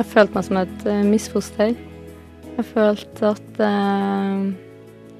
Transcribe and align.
Jeg 0.00 0.08
følte 0.08 0.32
meg 0.32 0.44
som 0.46 0.56
et 0.56 0.84
uh, 0.88 1.00
misfoster. 1.04 1.72
Jeg 2.56 2.66
følte 2.70 3.32
at 3.34 3.58
uh, 3.60 4.46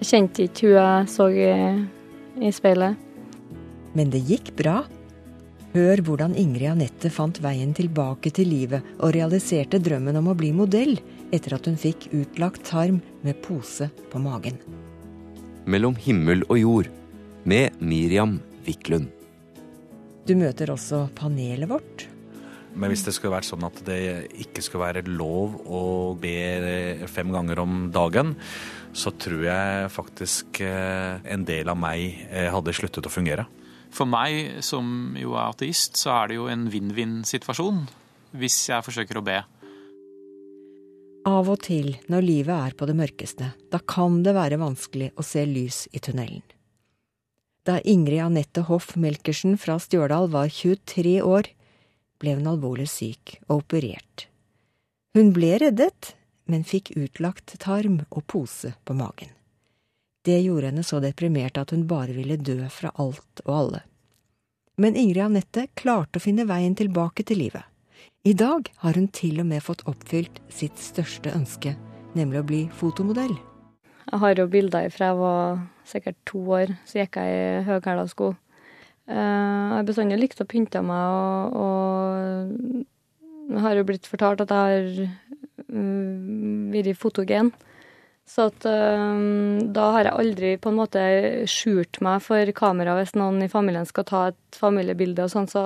Jeg 0.00 0.06
kjente 0.08 0.46
ikke 0.46 0.70
hun 0.70 0.78
jeg 0.78 1.10
så 1.12 1.26
i, 1.28 1.48
i 2.40 2.52
speilet. 2.56 2.96
Men 3.92 4.12
det 4.14 4.22
gikk 4.24 4.54
bra. 4.56 4.78
Hør 5.74 6.00
hvordan 6.06 6.32
Ingrid 6.38 6.72
Anette 6.72 7.10
fant 7.12 7.36
veien 7.44 7.74
tilbake 7.76 8.32
til 8.34 8.48
livet 8.48 8.86
og 8.96 9.12
realiserte 9.14 9.78
drømmen 9.84 10.16
om 10.18 10.30
å 10.32 10.36
bli 10.38 10.48
modell 10.56 10.96
etter 11.28 11.58
at 11.58 11.68
hun 11.68 11.76
fikk 11.78 12.08
utlagt 12.16 12.64
tarm 12.72 13.02
med 13.26 13.36
pose 13.44 13.90
på 14.10 14.22
magen. 14.22 14.56
Mellom 15.68 15.98
himmel 16.00 16.42
og 16.48 16.58
jord 16.58 16.88
med 17.44 17.76
Miriam 17.84 18.38
Wiklund. 18.64 19.12
Du 20.24 20.34
møter 20.40 20.72
også 20.72 21.04
panelet 21.20 21.68
vårt. 21.68 22.09
Men 22.74 22.92
hvis 22.92 23.02
det 23.06 23.14
skulle 23.16 23.34
vært 23.34 23.48
sånn 23.48 23.64
at 23.66 23.80
det 23.86 24.00
ikke 24.44 24.62
skulle 24.62 24.86
være 24.86 25.06
lov 25.08 25.56
å 25.66 25.82
be 26.20 27.06
fem 27.10 27.32
ganger 27.34 27.62
om 27.62 27.88
dagen, 27.94 28.36
så 28.92 29.12
tror 29.14 29.42
jeg 29.46 29.90
faktisk 29.94 30.60
eh, 30.66 31.22
en 31.30 31.46
del 31.46 31.70
av 31.70 31.78
meg 31.78 32.24
eh, 32.30 32.48
hadde 32.50 32.74
sluttet 32.74 33.06
å 33.06 33.12
fungere. 33.12 33.46
For 33.90 34.06
meg 34.06 34.62
som 34.66 35.16
jo 35.18 35.34
er 35.34 35.50
ateist, 35.50 35.98
så 35.98 36.14
er 36.14 36.30
det 36.30 36.38
jo 36.38 36.50
en 36.50 36.68
vinn-vinn-situasjon 36.70 37.82
hvis 38.38 38.60
jeg 38.70 38.86
forsøker 38.86 39.18
å 39.18 39.26
be. 39.26 39.40
Av 41.28 41.50
og 41.52 41.58
til 41.66 41.92
når 42.08 42.24
livet 42.24 42.54
er 42.54 42.76
på 42.78 42.86
det 42.88 42.96
mørkeste, 42.96 43.50
da 43.70 43.80
kan 43.82 44.22
det 44.24 44.32
være 44.38 44.60
vanskelig 44.62 45.10
å 45.18 45.26
se 45.26 45.42
lys 45.44 45.84
i 45.92 46.00
tunnelen. 46.02 46.42
Da 47.68 47.76
Ingrid 47.84 48.22
Anette 48.24 48.62
Hoff 48.70 48.94
Melkersen 48.96 49.58
fra 49.60 49.76
Stjørdal 49.82 50.30
var 50.32 50.48
23 50.48 51.18
år, 51.20 51.50
ble 52.20 52.36
hun 52.36 52.48
alvorlig 52.50 52.88
syk 52.92 53.38
og 53.48 53.62
operert. 53.62 54.26
Hun 55.16 55.32
ble 55.34 55.56
reddet, 55.58 56.14
men 56.50 56.66
fikk 56.66 56.92
utlagt 56.98 57.56
tarm 57.62 58.02
og 58.10 58.26
pose 58.30 58.74
på 58.84 58.94
magen. 58.94 59.32
Det 60.24 60.36
gjorde 60.42 60.68
henne 60.68 60.84
så 60.84 61.00
deprimert 61.00 61.58
at 61.58 61.72
hun 61.72 61.86
bare 61.88 62.12
ville 62.12 62.36
dø 62.36 62.58
fra 62.68 62.92
alt 63.00 63.42
og 63.46 63.54
alle. 63.56 63.82
Men 64.80 64.96
Ingrid 64.96 65.24
Anette 65.24 65.66
klarte 65.76 66.20
å 66.20 66.24
finne 66.24 66.46
veien 66.48 66.76
tilbake 66.76 67.24
til 67.26 67.40
livet. 67.40 67.64
I 68.24 68.34
dag 68.36 68.68
har 68.82 68.96
hun 68.96 69.08
til 69.16 69.40
og 69.40 69.48
med 69.48 69.64
fått 69.64 69.86
oppfylt 69.88 70.42
sitt 70.52 70.76
største 70.80 71.32
ønske, 71.32 71.72
nemlig 72.16 72.42
å 72.42 72.48
bli 72.48 72.60
fotomodell. 72.76 73.32
Jeg 74.10 74.20
har 74.20 74.40
jo 74.40 74.46
bilder 74.50 74.88
fra 74.92 75.10
jeg 75.12 75.18
var 75.20 75.60
sikkert 75.88 76.18
to 76.28 76.40
år, 76.56 76.72
så 76.84 77.00
gikk 77.00 77.16
jeg 77.20 77.36
i 77.36 77.64
høyhæla 77.68 78.06
sko. 78.10 78.34
Eh, 79.10 79.16
jeg 79.16 79.74
har 79.74 79.88
bestandig 79.88 80.20
likt 80.20 80.42
å 80.42 80.46
pynte 80.48 80.82
meg, 80.86 81.56
og, 81.58 82.84
og 83.50 83.64
har 83.64 83.74
jo 83.78 83.86
blitt 83.88 84.06
fortalt 84.06 84.44
at 84.44 84.54
jeg 84.54 84.60
har 84.60 84.86
mm, 85.66 86.70
vært 86.74 87.00
fotogen. 87.00 87.50
Så 88.30 88.46
at, 88.46 88.62
um, 88.62 89.72
da 89.74 89.88
har 89.96 90.06
jeg 90.06 90.18
aldri 90.22 90.50
på 90.62 90.70
en 90.70 90.78
måte 90.78 91.00
skjult 91.50 91.98
meg 92.04 92.20
for 92.22 92.52
kamera 92.54 92.94
hvis 93.00 93.16
noen 93.18 93.42
i 93.42 93.50
familien 93.50 93.88
skal 93.88 94.06
ta 94.06 94.20
et 94.30 94.58
familiebilde 94.60 95.24
og 95.24 95.32
sånn, 95.32 95.48
så 95.50 95.64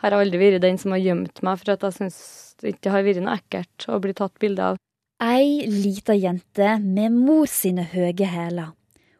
har 0.00 0.14
jeg 0.14 0.22
aldri 0.22 0.40
vært 0.40 0.64
den 0.64 0.80
som 0.80 0.94
har 0.94 1.02
gjemt 1.02 1.42
meg 1.44 1.60
for 1.60 1.74
at 1.74 1.84
jeg 1.84 1.98
syns 1.98 2.18
ikke 2.64 2.94
har 2.94 3.04
vært 3.04 3.20
noe 3.20 3.36
ekkelt 3.36 3.88
å 3.92 4.00
bli 4.00 4.16
tatt 4.16 4.40
bilde 4.40 4.70
av. 4.70 4.80
Ei 5.20 5.68
lita 5.68 6.16
jente 6.16 6.78
med 6.80 7.12
mor 7.12 7.44
sine 7.52 7.84
høye 7.92 8.32
hæler. 8.32 8.72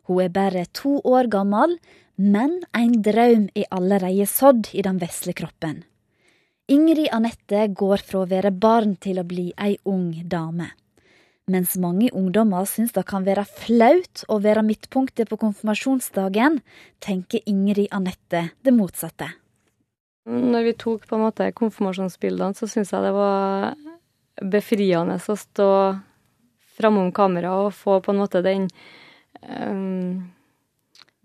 Hun 0.09 0.23
er 0.23 0.33
bare 0.33 0.65
to 0.77 0.97
år 1.05 1.29
gammel, 1.33 1.77
men 2.17 2.63
en 2.77 2.97
drøm 3.05 3.51
er 3.55 3.69
allerede 3.71 4.27
sådd 4.31 4.73
i 4.73 4.85
den 4.85 4.99
vesle 5.03 5.35
kroppen. 5.37 5.85
Ingrid 6.67 7.13
Anette 7.15 7.69
går 7.79 8.03
fra 8.03 8.25
å 8.25 8.29
være 8.31 8.51
barn 8.51 8.97
til 8.99 9.21
å 9.21 9.27
bli 9.29 9.53
ei 9.63 9.77
ung 9.87 10.09
dame. 10.27 10.73
Mens 11.47 11.77
mange 11.79 12.09
ungdommer 12.11 12.67
syns 12.67 12.91
det 12.97 13.05
kan 13.07 13.23
være 13.23 13.45
flaut 13.47 14.25
å 14.27 14.41
være 14.43 14.65
midtpunktet 14.67 15.31
på 15.31 15.39
konfirmasjonsdagen, 15.39 16.59
tenker 16.99 17.45
Ingrid 17.47 17.93
Anette 17.95 18.49
det 18.67 18.75
motsatte. 18.75 19.29
Når 20.27 20.67
vi 20.67 20.73
tok 20.75 21.05
på 21.07 21.15
en 21.15 21.23
måte 21.29 21.53
konfirmasjonsbildene, 21.55 22.59
så 22.59 22.67
syns 22.67 22.91
jeg 22.91 23.05
det 23.05 23.15
var 23.15 23.77
befriende 24.43 25.21
å 25.23 25.37
stå 25.39 25.71
framom 26.77 27.13
kamera 27.15 27.55
og 27.63 27.77
få 27.79 28.01
på 28.03 28.11
en 28.11 28.25
måte 28.25 28.43
den 28.43 28.67
um, 29.47 30.27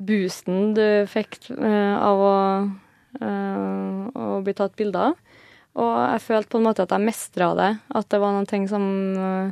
boosten 0.07 0.73
du 0.77 0.85
fikk 1.09 1.37
uh, 1.53 1.95
av 2.01 2.21
å, 2.25 2.35
uh, 3.21 4.05
å, 4.11 4.29
bli 4.45 4.55
tatt 4.57 4.77
bilde 4.79 5.09
av. 5.11 5.17
Og 5.81 5.91
jeg 5.95 6.23
følte 6.25 6.51
på 6.51 6.59
en 6.59 6.67
måte 6.67 6.83
at 6.83 6.91
jeg 6.91 7.05
mestra 7.05 7.51
det. 7.55 7.71
At 7.95 8.09
det 8.11 8.19
var 8.19 8.33
noen 8.35 8.49
ting 8.49 8.65
som 8.67 8.87
uh, 9.15 9.51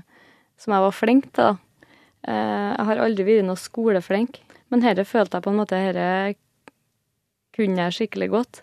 som 0.59 0.75
jeg 0.75 0.85
var 0.85 0.95
flink 0.95 1.29
til, 1.31 1.55
da. 1.55 1.91
Eh, 2.27 2.69
jeg 2.75 2.87
har 2.89 3.03
aldri 3.05 3.25
vært 3.27 3.47
noe 3.47 3.59
skoleflink, 3.59 4.41
men 4.69 4.83
dette 4.83 5.07
følte 5.07 5.39
jeg 5.39 5.45
på 5.45 5.53
en 5.53 5.61
måte 5.61 5.79
dette 5.79 6.35
kunne 7.55 7.87
jeg 7.87 7.95
skikkelig 7.95 8.29
godt. 8.35 8.61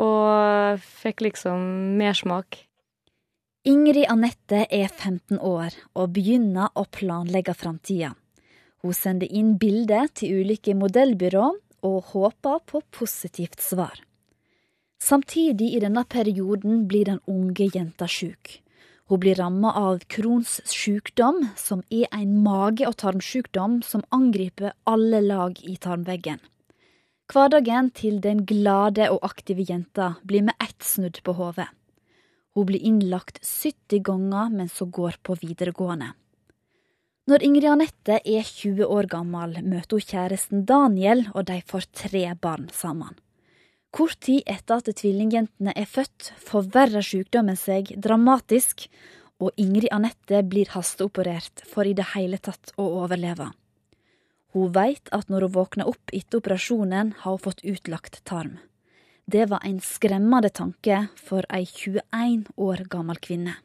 Og 0.00 0.80
fikk 1.02 1.22
liksom 1.26 1.58
mersmak. 1.98 2.64
Ingrid 3.64 4.08
Anette 4.10 4.64
er 4.66 4.90
15 4.90 5.38
år 5.38 5.76
og 5.94 6.12
begynner 6.16 6.74
å 6.76 6.84
planlegge 6.90 7.54
framtida. 7.56 8.12
Hun 8.84 8.92
sender 8.92 9.30
inn 9.32 9.54
bilder 9.56 10.10
til 10.12 10.42
ulike 10.42 10.74
modellbyrå 10.76 11.44
og 11.88 12.10
håper 12.12 12.58
på 12.68 12.82
positivt 12.92 13.62
svar. 13.64 13.96
Samtidig 15.00 15.70
i 15.72 15.80
denne 15.80 16.02
perioden 16.04 16.82
blir 16.88 17.08
den 17.08 17.20
unge 17.24 17.70
jenta 17.72 18.04
sjuk. 18.04 18.58
Hun 19.08 19.20
blir 19.20 19.36
ramma 19.40 19.72
av 19.76 20.02
Crohns 20.08 20.58
sykdom, 20.68 21.42
som 21.56 21.80
er 21.90 22.08
en 22.12 22.42
mage- 22.44 22.88
og 22.88 22.96
tarmsykdom 23.00 23.82
som 23.84 24.04
angriper 24.12 24.72
alle 24.84 25.20
lag 25.20 25.60
i 25.64 25.76
tarmveggen. 25.76 26.40
Hverdagen 27.32 27.88
til 27.96 28.20
den 28.20 28.44
glade 28.44 29.08
og 29.12 29.24
aktive 29.24 29.64
jenta 29.64 30.14
blir 30.24 30.44
med 30.44 30.60
ett 30.60 30.84
snudd 30.84 31.22
på 31.24 31.32
hodet. 31.40 31.68
Hun 32.52 32.68
blir 32.68 32.84
innlagt 32.84 33.40
70 33.40 34.04
ganger 34.04 34.52
mens 34.52 34.76
hun 34.78 34.92
går 34.92 35.16
på 35.22 35.36
videregående. 35.40 36.12
Når 37.24 37.40
Ingrid 37.40 37.70
Anette 37.72 38.18
er 38.20 38.44
20 38.44 38.84
år 38.84 39.06
gammel, 39.08 39.54
møter 39.64 39.96
hun 39.96 40.04
kjæresten 40.04 40.66
Daniel, 40.68 41.22
og 41.32 41.46
de 41.48 41.62
får 41.64 41.86
tre 41.96 42.26
barn 42.36 42.66
sammen. 42.68 43.16
Kort 43.96 44.18
tid 44.26 44.42
etter 44.44 44.82
at 44.82 44.90
tvillingjentene 45.00 45.72
er 45.72 45.88
født, 45.88 46.34
forverrer 46.36 47.06
sykdommen 47.06 47.56
seg 47.56 47.94
dramatisk, 47.96 48.90
og 49.40 49.56
Ingrid 49.56 49.88
Anette 49.96 50.42
blir 50.44 50.68
hasteoperert 50.74 51.64
for 51.64 51.88
i 51.88 51.96
det 51.96 52.10
hele 52.12 52.36
tatt 52.36 52.74
å 52.76 52.90
overleve. 53.00 53.48
Hun 54.52 54.76
veit 54.76 55.08
at 55.16 55.32
når 55.32 55.48
hun 55.48 55.56
våkner 55.56 55.88
opp 55.88 56.12
etter 56.12 56.44
operasjonen, 56.44 57.16
har 57.24 57.38
hun 57.38 57.44
fått 57.46 57.64
utlagt 57.64 58.20
tarm. 58.28 58.58
Det 59.24 59.48
var 59.48 59.64
en 59.64 59.80
skremmende 59.80 60.52
tanke 60.52 61.06
for 61.16 61.48
ei 61.48 61.64
21 61.64 62.50
år 62.60 62.84
gammel 62.92 63.16
kvinne. 63.16 63.56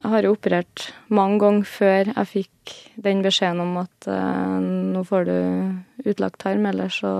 Jeg 0.00 0.14
har 0.14 0.24
jo 0.24 0.32
operert 0.32 0.86
mange 1.12 1.36
ganger 1.42 1.66
før 1.68 2.08
jeg 2.08 2.28
fikk 2.30 2.74
den 3.04 3.20
beskjeden 3.20 3.60
om 3.60 3.74
at 3.82 4.06
eh, 4.08 4.56
nå 4.94 5.02
får 5.04 5.28
du 5.28 6.08
utlagt 6.08 6.40
tarm, 6.40 6.64
eller 6.70 6.88
så 6.88 7.10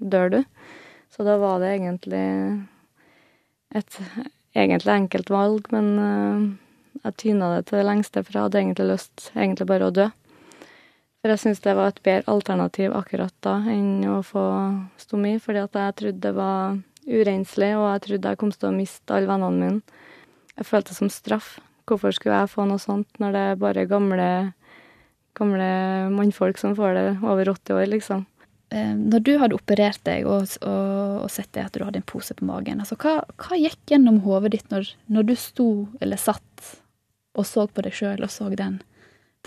dør 0.00 0.32
du. 0.32 0.40
Så 1.12 1.26
da 1.28 1.36
var 1.42 1.60
det 1.60 1.74
egentlig 1.74 2.24
et 3.76 4.00
egentlig 4.56 4.96
enkelt 4.96 5.30
valg, 5.30 5.68
men 5.76 5.92
eh, 6.06 6.48
jeg 7.04 7.18
tyna 7.20 7.52
det 7.54 7.68
til 7.68 7.82
det 7.82 7.86
lengste, 7.90 8.24
for 8.24 8.32
jeg 8.32 8.48
hadde 8.48 8.64
egentlig 8.64 8.90
lyst 8.94 9.30
egentlig 9.36 9.68
bare 9.68 9.92
å 9.92 9.94
dø. 10.00 10.10
For 11.20 11.34
jeg 11.34 11.44
syns 11.44 11.60
det 11.60 11.76
var 11.76 11.92
et 11.92 12.04
bedre 12.04 12.32
alternativ 12.32 12.94
akkurat 12.96 13.34
da 13.44 13.58
enn 13.68 14.06
å 14.08 14.22
få 14.24 14.44
stomi, 15.00 15.36
fordi 15.36 15.66
at 15.68 15.76
jeg 15.76 15.98
trodde 16.00 16.24
det 16.24 16.36
var 16.36 16.78
urenslig, 17.04 17.74
og 17.76 17.90
jeg 17.92 18.06
trodde 18.08 18.32
jeg 18.32 18.40
kom 18.40 18.52
til 18.56 18.72
å 18.72 18.76
miste 18.76 19.12
alle 19.16 19.28
vennene 19.28 19.66
mine. 19.66 19.98
Jeg 20.56 20.68
følte 20.68 20.94
det 20.94 21.02
som 21.04 21.12
straff. 21.12 21.58
Hvorfor 21.88 22.14
skulle 22.14 22.42
jeg 22.42 22.52
få 22.52 22.66
noe 22.68 22.82
sånt 22.82 23.22
når 23.22 23.36
det 23.36 23.44
er 23.52 23.60
bare 23.60 23.86
gamle, 23.90 24.28
gamle 25.38 25.70
mannfolk 26.14 26.60
som 26.60 26.76
får 26.78 26.98
det 26.98 27.06
over 27.22 27.52
80 27.54 27.78
år, 27.78 27.86
liksom? 27.94 28.26
Eh, 28.70 28.92
når 28.94 29.22
du 29.26 29.32
hadde 29.40 29.56
operert 29.58 29.98
deg 30.06 30.28
og, 30.30 30.46
og, 30.62 31.24
og 31.24 31.30
sett 31.32 31.50
det 31.56 31.64
at 31.66 31.74
du 31.74 31.82
hadde 31.82 31.98
en 31.98 32.06
pose 32.06 32.36
på 32.38 32.46
magen, 32.46 32.78
altså 32.78 32.94
hva, 33.02 33.16
hva 33.42 33.58
gikk 33.58 33.80
gjennom 33.90 34.20
hodet 34.22 34.52
ditt 34.54 34.70
når, 34.70 34.92
når, 35.10 35.26
du 35.26 35.34
sto 35.34 35.70
eller 35.98 36.20
satt 36.20 36.68
og 37.34 37.46
så 37.48 37.66
på 37.66 37.82
deg 37.82 37.96
sjøl 37.96 38.22
og 38.22 38.30
så 38.30 38.46
den 38.54 38.78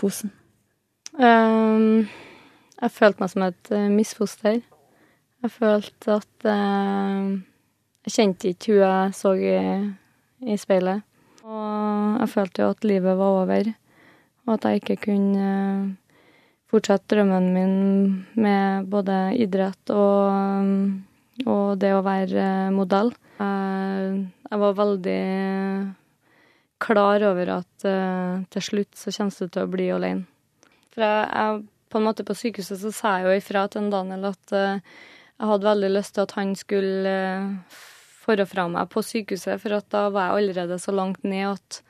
posen? 0.00 0.34
Um, 1.16 2.04
jeg 2.82 2.92
følte 2.92 3.22
meg 3.22 3.32
som 3.32 3.46
et 3.46 3.72
uh, 3.72 3.88
misfoster. 3.94 4.60
Jeg 5.44 5.52
følte 5.52 6.18
at 6.18 6.46
uh, 6.48 7.32
Jeg 8.04 8.16
kjente 8.18 8.52
ikke 8.52 8.74
hun 8.74 8.82
jeg 8.82 9.16
så 9.16 9.34
i, 9.38 9.56
i, 10.44 10.58
speilet. 10.60 11.04
Og 11.44 12.20
jeg 12.22 12.30
følte 12.32 12.64
jo 12.64 12.70
at 12.72 12.86
livet 12.88 13.18
var 13.18 13.40
over, 13.42 13.68
og 14.46 14.54
at 14.54 14.64
jeg 14.64 14.80
ikke 14.80 14.96
kunne 15.10 15.48
uh, 15.48 15.90
fortsette 16.72 17.12
drømmen 17.12 17.50
min 17.52 17.74
med 18.40 18.88
både 18.90 19.18
idrett 19.44 19.92
og, 19.92 21.44
og 21.44 21.76
det 21.80 21.92
å 21.92 22.04
være 22.06 22.46
modell. 22.74 23.12
Jeg, 23.36 24.24
jeg 24.48 24.62
var 24.64 24.78
veldig 24.80 25.20
klar 26.84 27.28
over 27.28 27.54
at 27.60 27.88
uh, 27.88 28.40
til 28.52 28.68
slutt 28.70 28.96
så 28.96 29.12
kommer 29.12 29.36
du 29.36 29.56
til 29.56 29.66
å 29.66 29.72
bli 29.76 29.90
alene. 29.92 30.24
For 30.94 31.04
jeg, 31.04 31.24
jeg, 31.28 31.64
på 31.92 32.00
en 32.00 32.08
måte 32.08 32.24
på 32.26 32.36
sykehuset 32.38 32.80
så 32.80 32.92
sa 32.94 33.18
jeg 33.18 33.28
jo 33.28 33.40
ifra 33.42 33.68
til 33.70 33.92
Daniel 33.92 34.30
at 34.32 34.54
jeg 34.54 35.50
hadde 35.50 35.68
veldig 35.68 35.90
lyst 35.92 36.16
til 36.16 36.24
at 36.24 36.32
han 36.38 36.54
skulle 36.58 37.12
uh, 38.24 38.44
å 38.44 38.46
fra 38.48 38.68
meg 38.72 38.88
på 38.92 39.02
sykehuset, 39.04 39.60
for 39.62 39.76
at 39.78 39.88
da 39.92 40.08
var 40.14 40.30
jeg 40.30 40.42
allerede 40.42 40.78
så 40.82 40.94
langt 40.94 41.24
ned 41.24 41.48
at 41.52 41.80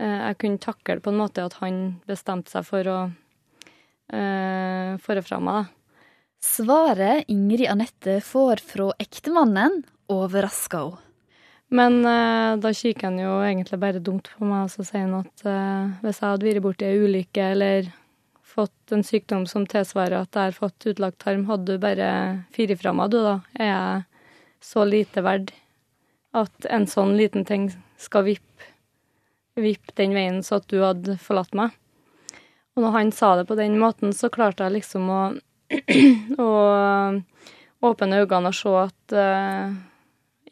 uh, 0.00 0.28
jeg 0.28 0.40
kunne 0.42 0.62
takle 0.62 1.00
på 1.02 1.12
en 1.12 1.20
måte 1.22 1.44
at 1.44 1.58
han 1.62 1.78
bestemte 2.08 2.52
seg 2.52 2.66
for 2.68 2.90
å 2.90 2.98
uh, 4.12 4.98
å 4.98 5.24
fra 5.24 5.40
meg. 5.40 5.70
Svaret 6.42 7.30
Ingrid 7.30 7.70
Anette 7.70 8.18
får 8.24 8.62
fra 8.66 8.90
ektemannen, 9.02 9.82
overrasker 10.10 10.90
henne. 10.90 11.08
Men 11.72 12.02
uh, 12.04 12.60
da 12.60 12.68
kikker 12.76 13.08
han 13.08 13.16
jo 13.16 13.38
egentlig 13.40 13.78
bare 13.80 14.02
dumt 14.04 14.28
på 14.28 14.44
meg, 14.44 14.66
og 14.66 14.72
så 14.74 14.84
sier 14.84 15.06
han 15.06 15.22
at 15.22 15.44
uh, 15.48 15.88
hvis 16.02 16.18
jeg 16.20 16.28
hadde 16.34 16.48
vært 16.50 16.64
borti 16.66 16.84
ei 16.84 16.98
ulykke 17.00 17.46
eller 17.54 17.88
fått 18.52 18.92
en 18.92 19.04
sykdom 19.06 19.46
som 19.48 19.64
tilsvarer 19.64 20.18
at 20.18 20.36
jeg 20.36 20.50
har 20.50 20.58
fått 20.58 20.90
utlagt 20.90 21.22
tarm, 21.22 21.46
hadde 21.48 21.72
du 21.72 21.80
bare 21.80 22.10
fire 22.52 22.76
fra 22.76 22.92
meg, 22.92 23.14
du, 23.14 23.22
da? 23.24 23.38
Er 23.56 23.70
jeg 23.70 24.02
så 24.62 24.86
lite 24.88 25.24
verd 25.26 25.52
at 26.32 26.68
en 26.72 26.86
sånn 26.88 27.16
liten 27.18 27.44
ting 27.48 27.68
skal 28.00 28.26
vippe 28.30 28.48
vipp 29.60 29.92
den 30.00 30.14
veien 30.16 30.38
så 30.40 30.62
at 30.62 30.68
du 30.72 30.78
hadde 30.80 31.18
forlatt 31.20 31.52
meg? 31.56 31.74
Og 32.72 32.86
når 32.86 32.94
han 32.94 33.10
sa 33.12 33.34
det 33.36 33.44
på 33.50 33.56
den 33.58 33.76
måten, 33.80 34.14
så 34.16 34.30
klarte 34.32 34.64
jeg 34.64 34.78
liksom 34.78 35.10
å 35.12 35.22
å 36.46 36.50
åpne 37.82 38.22
øynene 38.22 38.50
og 38.50 38.56
se 38.56 38.72
at 38.78 39.14
uh, 39.16 39.72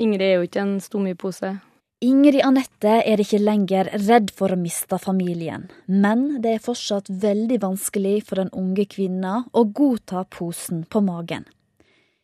Ingrid 0.00 0.24
er 0.24 0.38
jo 0.38 0.46
ikke 0.46 0.62
en 0.64 0.78
stommipose. 0.82 1.52
Ingrid 2.00 2.40
Anette 2.46 2.94
er 3.04 3.20
ikke 3.20 3.42
lenger 3.42 3.90
redd 4.06 4.30
for 4.32 4.54
å 4.54 4.56
miste 4.56 4.96
familien, 5.00 5.66
men 5.84 6.40
det 6.40 6.54
er 6.56 6.62
fortsatt 6.64 7.10
veldig 7.12 7.58
vanskelig 7.60 8.22
for 8.24 8.40
den 8.40 8.52
unge 8.56 8.86
kvinna 8.88 9.42
å 9.52 9.66
godta 9.68 10.24
posen 10.32 10.86
på 10.88 11.02
magen. 11.04 11.44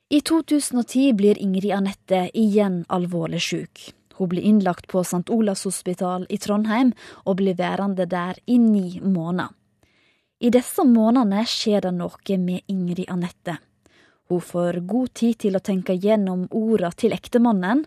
I 0.09 0.21
2010 0.21 1.13
blir 1.13 1.39
Ingrid 1.43 1.73
Anette 1.75 2.29
igjen 2.35 2.85
alvorlig 2.89 3.41
syk. 3.43 3.81
Hun 4.15 4.29
blir 4.29 4.43
innlagt 4.43 4.87
på 4.87 5.01
St. 5.03 5.27
Olavs 5.35 5.65
hospital 5.67 6.29
i 6.31 6.39
Trondheim 6.39 6.93
og 7.25 7.41
blir 7.41 7.57
værende 7.59 8.07
der 8.07 8.39
i 8.47 8.59
ni 8.63 9.01
måneder. 9.03 9.51
I 10.39 10.53
disse 10.55 10.85
månedene 10.87 11.43
skjer 11.51 11.89
det 11.89 11.93
noe 11.97 12.39
med 12.39 12.71
Ingrid 12.71 13.11
Anette. 13.11 13.57
Hun 14.31 14.45
får 14.45 14.79
god 14.87 15.11
tid 15.19 15.41
til 15.43 15.59
å 15.59 15.65
tenke 15.65 15.99
gjennom 15.99 16.47
orda 16.55 16.93
til 16.95 17.17
ektemannen, 17.17 17.83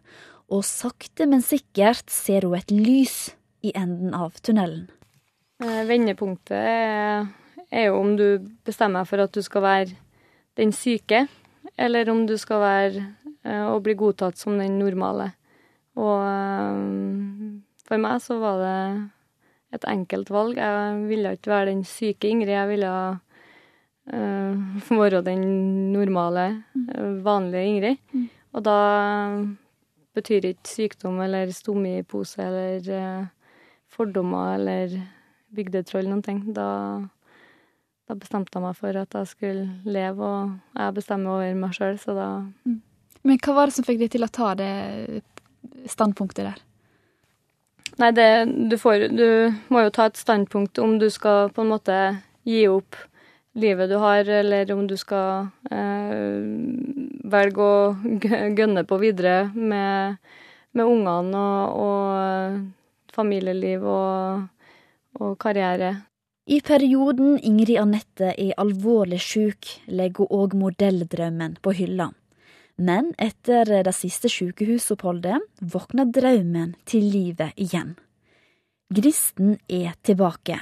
og 0.49 0.65
sakte, 0.65 1.27
men 1.29 1.43
sikkert 1.45 2.09
ser 2.09 2.47
hun 2.47 2.57
et 2.57 2.71
lys 2.73 3.29
i 3.63 3.71
enden 3.77 4.15
av 4.17 4.35
tunnelen. 4.43 4.89
Eh, 5.63 5.83
vendepunktet 5.85 6.57
er, 6.57 7.83
jo 7.85 7.99
om 7.99 8.15
du 8.17 8.41
bestemmer 8.65 9.05
deg 9.05 9.11
for 9.11 9.23
at 9.23 9.35
du 9.35 9.45
skal 9.45 9.63
være 9.63 9.99
den 10.59 10.73
syke, 10.75 11.27
eller 11.79 12.09
om 12.11 12.25
du 12.27 12.35
skal 12.39 12.61
være 12.63 13.05
eh, 13.45 13.65
og 13.69 13.83
bli 13.85 13.95
godtatt 13.99 14.39
som 14.39 14.57
den 14.59 14.79
normale. 14.79 15.31
Og 15.99 16.17
eh, 16.25 17.55
for 17.87 18.01
meg 18.01 18.19
så 18.23 18.37
var 18.41 18.61
det 18.63 18.75
et 19.77 19.87
enkelt 19.89 20.31
valg. 20.33 20.57
Jeg 20.57 21.01
ville 21.09 21.33
ikke 21.35 21.51
være 21.53 21.71
den 21.71 21.83
syke 21.87 22.29
Ingrid, 22.29 22.55
jeg 22.55 22.69
ville 22.71 22.91
uh, 24.09 24.91
være 25.01 25.21
den 25.25 25.43
normale, 25.93 26.63
uh, 26.73 27.19
vanlige 27.25 27.65
Ingrid. 27.69 27.99
Mm. 28.13 28.27
Og 28.57 28.65
da 28.65 28.77
betyr 30.17 30.49
ikke 30.49 30.71
sykdom 30.71 31.21
eller 31.21 31.53
stomipose 31.53 32.41
eller 32.41 33.27
fordommer 33.89 34.55
eller 34.55 34.97
bygdetroll 35.53 36.09
noen 36.09 36.25
ting. 36.25 36.41
Da, 36.55 36.65
da, 38.09 38.17
bestemte 38.17 38.57
jeg 38.57 38.65
meg 38.65 38.77
for 38.77 38.97
at 38.97 39.15
jeg 39.15 39.29
skulle 39.29 39.65
leve, 39.85 40.25
og 40.25 40.79
jeg 40.81 40.95
bestemmer 40.97 41.37
over 41.37 41.59
meg 41.61 41.75
sjøl, 41.77 41.99
så 42.01 42.17
da 42.17 42.29
mm. 42.65 42.79
Men 43.27 43.39
hva 43.43 43.51
var 43.51 43.67
det 43.67 43.75
som 43.75 43.83
fikk 43.83 43.99
deg 43.99 44.11
til 44.13 44.23
å 44.23 44.31
ta 44.31 44.53
det 44.55 45.21
standpunktet 45.91 46.45
der? 46.47 46.61
Nei, 47.99 48.13
det, 48.15 48.27
du, 48.71 48.77
får, 48.79 49.09
du 49.11 49.51
må 49.67 49.83
jo 49.83 49.91
ta 49.91 50.05
et 50.07 50.19
standpunkt 50.19 50.79
om 50.79 50.95
du 51.01 51.09
skal 51.11 51.49
på 51.51 51.65
en 51.65 51.71
måte 51.73 51.97
gi 52.47 52.63
opp 52.71 52.95
livet 53.59 53.89
du 53.91 53.97
har, 53.99 54.23
eller 54.23 54.71
om 54.71 54.85
du 54.87 54.95
skal 54.97 55.49
eh, 55.71 56.37
velge 57.33 57.65
å 57.65 57.95
gønne 58.59 58.85
på 58.87 58.99
videre 59.01 59.49
med, 59.53 60.15
med 60.71 60.85
ungene 60.85 61.43
og, 61.43 61.81
og 61.83 63.15
familieliv 63.15 63.83
og, 63.83 64.47
og, 65.19 65.33
karriere. 65.41 65.95
I 66.49 66.61
perioden 66.65 67.35
Ingrid 67.45 67.77
Anette 67.77 68.31
er 68.33 68.55
alvorlig 68.57 69.19
syk, 69.21 69.67
legger 69.85 70.25
hun 70.25 70.39
òg 70.39 70.55
modelldrømmen 70.57 71.59
på 71.61 71.75
hylla. 71.77 72.07
Men 72.81 73.11
etter 73.21 73.69
det 73.85 73.93
siste 73.93 74.31
sykehusoppholdet 74.33 75.45
våkner 75.61 76.09
drømmen 76.09 76.71
til 76.89 77.05
livet 77.13 77.53
igjen. 77.53 77.91
Gristen 78.89 79.59
er 79.69 79.93
tilbake, 80.01 80.57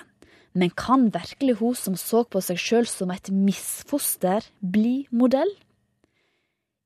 men 0.52 0.76
kan 0.76 1.08
virkelig 1.16 1.56
hun 1.62 1.80
som 1.80 1.96
så 1.96 2.26
på 2.28 2.44
seg 2.44 2.60
sjøl 2.60 2.92
som 2.92 3.16
et 3.16 3.32
misfoster, 3.32 4.44
bli 4.60 5.06
modell? 5.16 5.56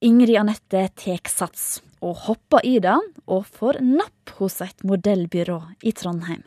Ingrid 0.05 0.37
Anette 0.45 0.91
tek 0.93 1.25
sats, 1.25 1.79
og 2.05 2.27
hopper 2.29 2.61
i 2.69 2.77
det, 2.77 2.99
og 3.25 3.49
får 3.49 3.81
napp 3.81 4.37
hos 4.37 4.61
et 4.61 4.85
modellbyrå 4.85 5.61
i 5.81 5.97
Trondheim. 5.97 6.45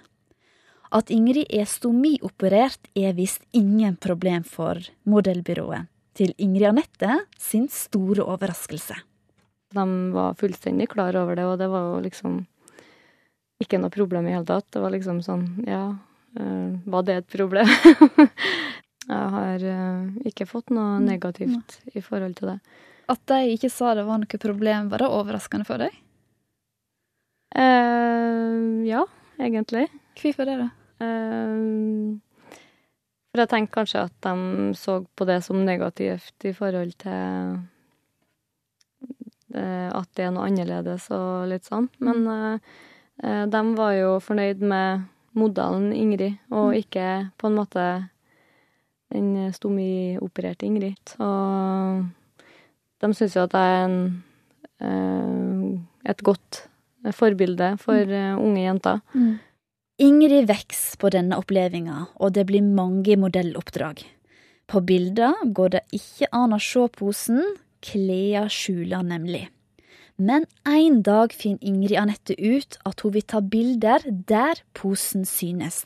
At 0.94 1.10
Ingrid 1.10 1.50
er 1.50 1.66
stomioperert 1.66 2.86
er 2.94 3.16
visst 3.16 3.42
ingen 3.50 3.96
problem 3.98 4.44
for 4.46 4.78
modellbyrået 5.10 5.90
til 6.14 6.30
Ingrid 6.38 6.68
Anette 6.68 7.16
sin 7.42 7.66
store 7.66 8.22
overraskelse. 8.22 8.94
De 9.74 9.86
var 10.14 10.36
fullstendig 10.38 10.86
klar 10.92 11.16
over 11.18 11.34
det, 11.34 11.46
og 11.50 11.58
det 11.58 11.66
var 11.72 11.88
jo 11.88 12.02
liksom 12.04 12.44
ikke 13.62 13.80
noe 13.82 13.90
problem 13.90 14.28
i 14.28 14.36
hele 14.36 14.46
tatt. 14.46 14.68
Det 14.70 14.82
var 14.84 14.94
liksom 14.94 15.18
sånn, 15.26 15.48
ja, 15.66 15.82
uh, 16.38 16.70
var 16.86 17.08
det 17.08 17.18
et 17.18 17.28
problem? 17.34 17.66
jeg 19.10 19.34
har 19.34 19.66
uh, 19.66 20.06
ikke 20.30 20.46
fått 20.46 20.70
noe 20.74 21.00
mm, 21.00 21.08
negativt 21.10 21.80
i 21.90 22.04
forhold 22.04 22.38
til 22.38 22.52
det. 22.54 22.56
At 23.10 23.20
de 23.34 23.56
ikke 23.56 23.72
sa 23.72 23.96
det 23.98 24.06
var 24.06 24.22
noe 24.22 24.42
problem, 24.46 24.94
var 24.94 25.02
det 25.02 25.10
overraskende 25.10 25.66
for 25.66 25.82
deg? 25.82 25.98
Uh, 27.58 28.86
ja, 28.86 29.02
egentlig. 29.42 29.88
Hvorfor 30.22 30.46
det, 30.46 30.58
da? 30.62 30.70
Uh, 31.04 32.20
for 33.34 33.42
jeg 33.42 33.50
tenkte 33.50 33.74
kanskje 33.74 34.02
at 34.06 34.14
de 34.22 34.66
så 34.78 35.00
på 35.18 35.26
det 35.26 35.40
som 35.42 35.58
negativt 35.66 36.44
i 36.46 36.52
forhold 36.54 36.92
til 37.02 37.56
eh, 39.58 39.88
at 39.90 40.10
det 40.14 40.22
er 40.22 40.30
noe 40.36 40.46
annerledes 40.46 41.08
og 41.10 41.48
litt 41.50 41.66
sånn. 41.66 41.88
Men 41.98 42.20
mm. 42.28 42.60
eh, 43.26 43.40
de 43.50 43.62
var 43.74 43.96
jo 43.98 44.12
fornøyd 44.22 44.62
med 44.62 45.02
modellen 45.34 45.90
Ingrid, 45.90 46.36
og 46.54 46.68
mm. 46.68 46.76
ikke 46.78 47.08
på 47.42 47.50
en 47.50 47.58
måte 47.58 47.88
den 49.10 49.50
stomiopererte 49.58 50.70
Ingrid. 50.70 51.16
Og 51.18 52.06
de 53.02 53.10
syns 53.18 53.34
jo 53.34 53.48
at 53.48 53.58
jeg 53.58 53.80
er 53.80 53.88
en, 53.88 53.98
eh, 54.78 55.66
et 56.14 56.22
godt 56.22 56.68
forbilde 57.18 57.74
for 57.82 57.98
mm. 57.98 58.38
unge 58.46 58.62
jenter. 58.62 59.02
Mm. 59.18 59.34
Ingrid 60.02 60.48
vokser 60.50 60.98
på 60.98 61.06
denne 61.14 61.36
opplevelsen, 61.38 62.08
og 62.18 62.32
det 62.34 62.48
blir 62.48 62.64
mange 62.66 63.14
modelloppdrag. 63.14 64.00
På 64.66 64.80
bilder 64.82 65.36
går 65.54 65.68
det 65.70 65.82
ikke 65.94 66.26
an 66.34 66.56
å 66.56 66.58
se 66.58 66.88
posen, 66.96 67.38
klærne 67.78 68.48
skjuler 68.50 69.04
nemlig. 69.06 69.44
Men 70.18 70.48
en 70.66 70.98
dag 71.06 71.30
finner 71.30 71.62
Ingrid 71.62 71.94
Anette 72.00 72.34
ut 72.34 72.74
at 72.82 73.04
hun 73.04 73.14
vil 73.14 73.22
ta 73.22 73.38
bilder 73.38 74.02
der 74.02 74.64
posen 74.74 75.22
synes. 75.30 75.84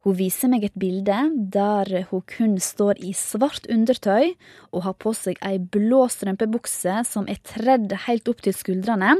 Hun 0.00 0.16
viser 0.16 0.48
meg 0.48 0.64
et 0.64 0.80
bilde 0.80 1.18
der 1.52 1.92
hun 2.08 2.24
kun 2.24 2.56
står 2.56 3.02
i 3.04 3.12
svart 3.12 3.68
undertøy 3.68 4.32
og 4.72 4.86
har 4.86 4.96
på 4.96 5.12
seg 5.12 5.36
ei 5.44 5.58
blå 5.60 6.06
strømpebukse 6.08 7.02
som 7.04 7.28
er 7.28 7.44
tredd 7.44 7.92
helt 8.06 8.32
opp 8.32 8.40
til 8.48 8.56
skuldrene. 8.56 9.18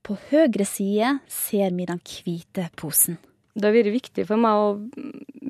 På 0.00 0.16
høyre 0.30 0.64
side 0.64 1.18
ser 1.28 1.76
vi 1.76 1.92
den 1.92 2.00
hvite 2.00 2.70
posen 2.80 3.20
det 3.54 3.68
har 3.68 3.74
vært 3.76 3.94
viktig 3.94 4.24
for 4.26 4.40
meg 4.40 4.58
å 4.58 4.68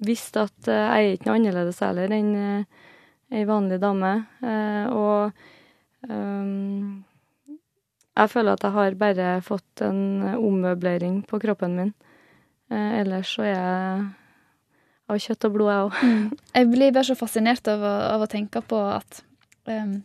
vise 0.05 0.43
at 0.43 0.69
eh, 0.69 0.85
jeg 0.85 1.07
er 1.09 1.15
ikke 1.17 1.29
noe 1.31 1.39
annerledes 1.39 1.81
heller 1.85 2.13
enn 2.13 2.33
eh, 2.37 2.83
ei 3.35 3.45
vanlig 3.49 3.81
dame. 3.83 4.13
Eh, 4.45 4.87
og 4.93 5.33
jeg 8.15 8.31
føler 8.31 8.53
at 8.53 8.65
jeg 8.67 8.75
har 8.75 8.97
bare 9.01 9.29
fått 9.43 9.81
en 9.87 10.21
ommøblering 10.37 11.23
på 11.25 11.41
kroppen 11.41 11.79
min. 11.79 11.93
Ellers 12.69 13.31
så 13.33 13.47
er 13.47 13.55
jeg 13.55 14.03
av 15.09 15.21
kjøtt 15.25 15.47
og 15.49 15.55
blod, 15.55 15.71
jeg 15.73 15.87
òg. 15.87 15.97
Mm. 16.05 16.27
Jeg 16.59 16.69
blir 16.75 16.93
bare 16.93 17.09
så 17.09 17.17
fascinert 17.17 17.73
av 17.73 17.81
å, 17.81 17.95
av 18.13 18.27
å 18.27 18.29
tenke 18.31 18.61
på 18.69 18.79
at 18.85 19.23
um, 19.65 19.97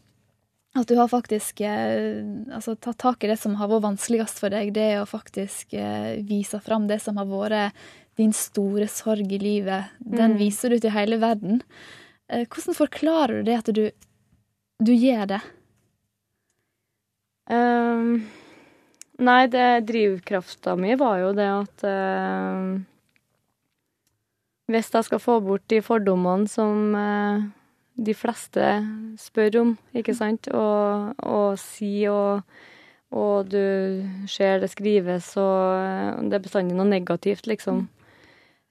At 0.78 0.86
du 0.88 0.96
har 1.00 1.08
faktisk 1.10 1.62
eh, 1.66 2.22
altså, 2.54 2.76
tatt 2.78 3.00
tak 3.02 3.24
i 3.24 3.30
det 3.32 3.40
som 3.42 3.56
har 3.58 3.72
vært 3.72 3.88
vanskeligst 3.88 4.38
for 4.40 4.54
deg. 4.54 4.70
Det 4.76 5.00
å 5.02 5.08
faktisk 5.10 5.74
eh, 5.74 6.20
vise 6.28 6.60
fram 6.62 6.86
det 6.88 7.00
som 7.02 7.18
har 7.18 7.26
vært 7.26 7.80
din 8.20 8.34
store 8.36 8.86
sorg 8.92 9.32
i 9.34 9.40
livet. 9.42 9.90
Den 10.00 10.36
Mm. 10.36 10.38
viser 10.38 10.70
du 10.70 10.80
til 10.80 10.92
hele 10.94 11.18
verden. 11.18 11.62
Eh, 12.30 12.46
hvordan 12.46 12.76
forklarer 12.78 13.40
du 13.42 13.44
det 13.50 13.58
at 13.58 13.72
du, 13.74 13.90
du 14.84 14.92
gjør 14.94 15.26
det? 15.34 15.42
Um, 17.50 18.28
nei, 19.18 19.48
det 19.50 19.88
drivkrafta 19.90 20.76
mi 20.78 20.94
var 21.00 21.18
jo 21.24 21.32
det 21.34 21.48
at 21.50 21.86
uh, 21.90 22.78
Hvis 24.70 24.92
jeg 24.94 25.08
skal 25.08 25.18
få 25.24 25.40
bort 25.42 25.66
de 25.74 25.80
fordommene 25.82 26.46
som 26.46 26.94
eh, 26.94 27.48
de 28.00 28.16
fleste 28.16 28.66
spør 29.20 29.62
om, 29.64 29.72
ikke 29.98 30.16
sant, 30.16 30.50
og, 30.56 31.16
og 31.20 31.60
si 31.60 32.08
og, 32.12 32.44
og 33.12 33.50
du 33.52 34.06
ser 34.30 34.62
det 34.64 34.72
skrives, 34.72 35.34
og 35.42 36.28
det 36.30 36.40
er 36.40 36.46
bestandig 36.46 36.78
noe 36.78 36.88
negativt, 36.90 37.50
liksom. 37.50 37.88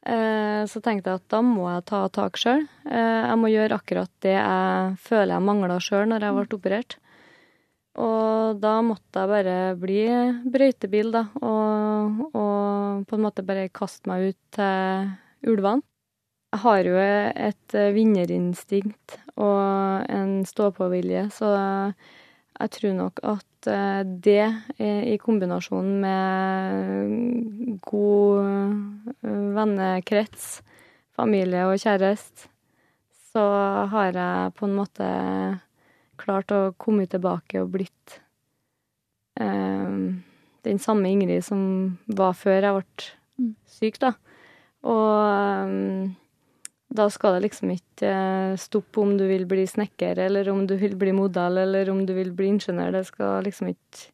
Eh, 0.08 0.62
så 0.70 0.80
tenkte 0.80 1.10
jeg 1.10 1.20
at 1.20 1.26
da 1.32 1.42
må 1.44 1.66
jeg 1.68 1.84
ta 1.90 2.04
tak 2.14 2.38
sjøl. 2.40 2.64
Eh, 2.88 3.20
jeg 3.26 3.40
må 3.40 3.50
gjøre 3.52 3.76
akkurat 3.76 4.12
det 4.24 4.36
jeg 4.38 4.96
føler 5.04 5.34
jeg 5.34 5.46
mangla 5.48 5.76
sjøl 5.82 6.06
når 6.08 6.24
jeg 6.24 6.36
ble 6.36 6.58
operert. 6.60 6.98
Og 7.98 8.60
da 8.62 8.76
måtte 8.86 9.24
jeg 9.24 9.32
bare 9.32 9.56
bli 9.80 10.02
brøytebil, 10.54 11.10
da, 11.16 11.24
og, 11.42 12.20
og 12.30 13.08
på 13.10 13.18
en 13.18 13.24
måte 13.24 13.42
bare 13.46 13.66
kaste 13.74 14.08
meg 14.08 14.30
ut 14.30 14.38
til 14.54 15.50
ulvene. 15.50 15.82
Jeg 16.48 16.62
har 16.62 16.86
jo 16.86 16.94
et 16.96 17.74
eh, 17.76 17.90
vinnerinstinkt 17.92 19.18
og 19.36 20.06
en 20.08 20.38
stå-på-vilje, 20.48 21.26
så 21.34 21.50
jeg 22.58 22.70
tror 22.74 22.94
nok 22.96 23.20
at 23.28 23.68
eh, 23.68 24.00
det 24.24 24.46
i 24.80 25.18
kombinasjon 25.20 25.90
med 26.02 27.76
god 27.84 28.38
eh, 28.46 29.34
vennekrets, 29.58 30.46
familie 31.18 31.66
og 31.68 31.76
kjæreste, 31.82 32.48
så 33.28 33.44
har 33.92 34.16
jeg 34.16 34.54
på 34.56 34.64
en 34.66 34.78
måte 34.78 35.08
klart 36.18 36.54
å 36.54 36.72
komme 36.80 37.04
tilbake 37.12 37.60
og 37.60 37.74
blitt 37.76 38.16
eh, 39.38 40.00
den 40.64 40.80
samme 40.80 41.12
Ingrid 41.12 41.44
som 41.44 41.60
var 42.08 42.32
før 42.40 42.70
jeg 42.70 42.80
ble 42.80 43.14
Mm. 43.38 43.52
syk, 43.70 44.00
da. 44.02 44.08
Og 44.82 45.12
eh, 45.30 46.08
da 46.88 47.08
skal 47.12 47.36
det 47.36 47.44
liksom 47.44 47.72
ikke 47.74 48.08
eh, 48.08 48.58
stoppe 48.60 49.02
om 49.02 49.16
du 49.18 49.26
vil 49.28 49.44
bli 49.48 49.66
snekker, 49.68 50.18
eller 50.24 50.48
om 50.48 50.64
du 50.66 50.76
vil 50.80 50.96
bli 50.96 51.12
modell, 51.12 51.60
eller 51.60 51.90
om 51.92 52.04
du 52.08 52.14
vil 52.16 52.32
bli 52.32 52.54
ingeniør. 52.54 52.94
Det 52.96 53.04
skal 53.10 53.44
liksom 53.44 53.72
ikke 53.74 54.08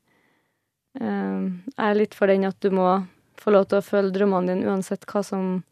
eh, 1.00 1.44
Jeg 1.70 1.84
er 1.86 2.00
litt 2.00 2.18
for 2.18 2.30
den 2.30 2.48
at 2.48 2.58
du 2.60 2.74
må 2.74 2.88
få 3.38 3.54
lov 3.54 3.68
til 3.70 3.78
å 3.78 3.86
følge 3.86 4.14
drømmene 4.18 4.50
dine 4.50 4.70
uansett 4.70 5.06
hva 5.10 5.22
som 5.26 5.62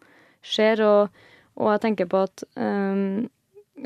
skjer, 0.46 0.82
og, 0.86 1.24
og 1.58 1.74
jeg 1.74 1.82
tenker 1.86 2.10
på 2.10 2.22
at 2.26 2.44
um, 2.58 3.26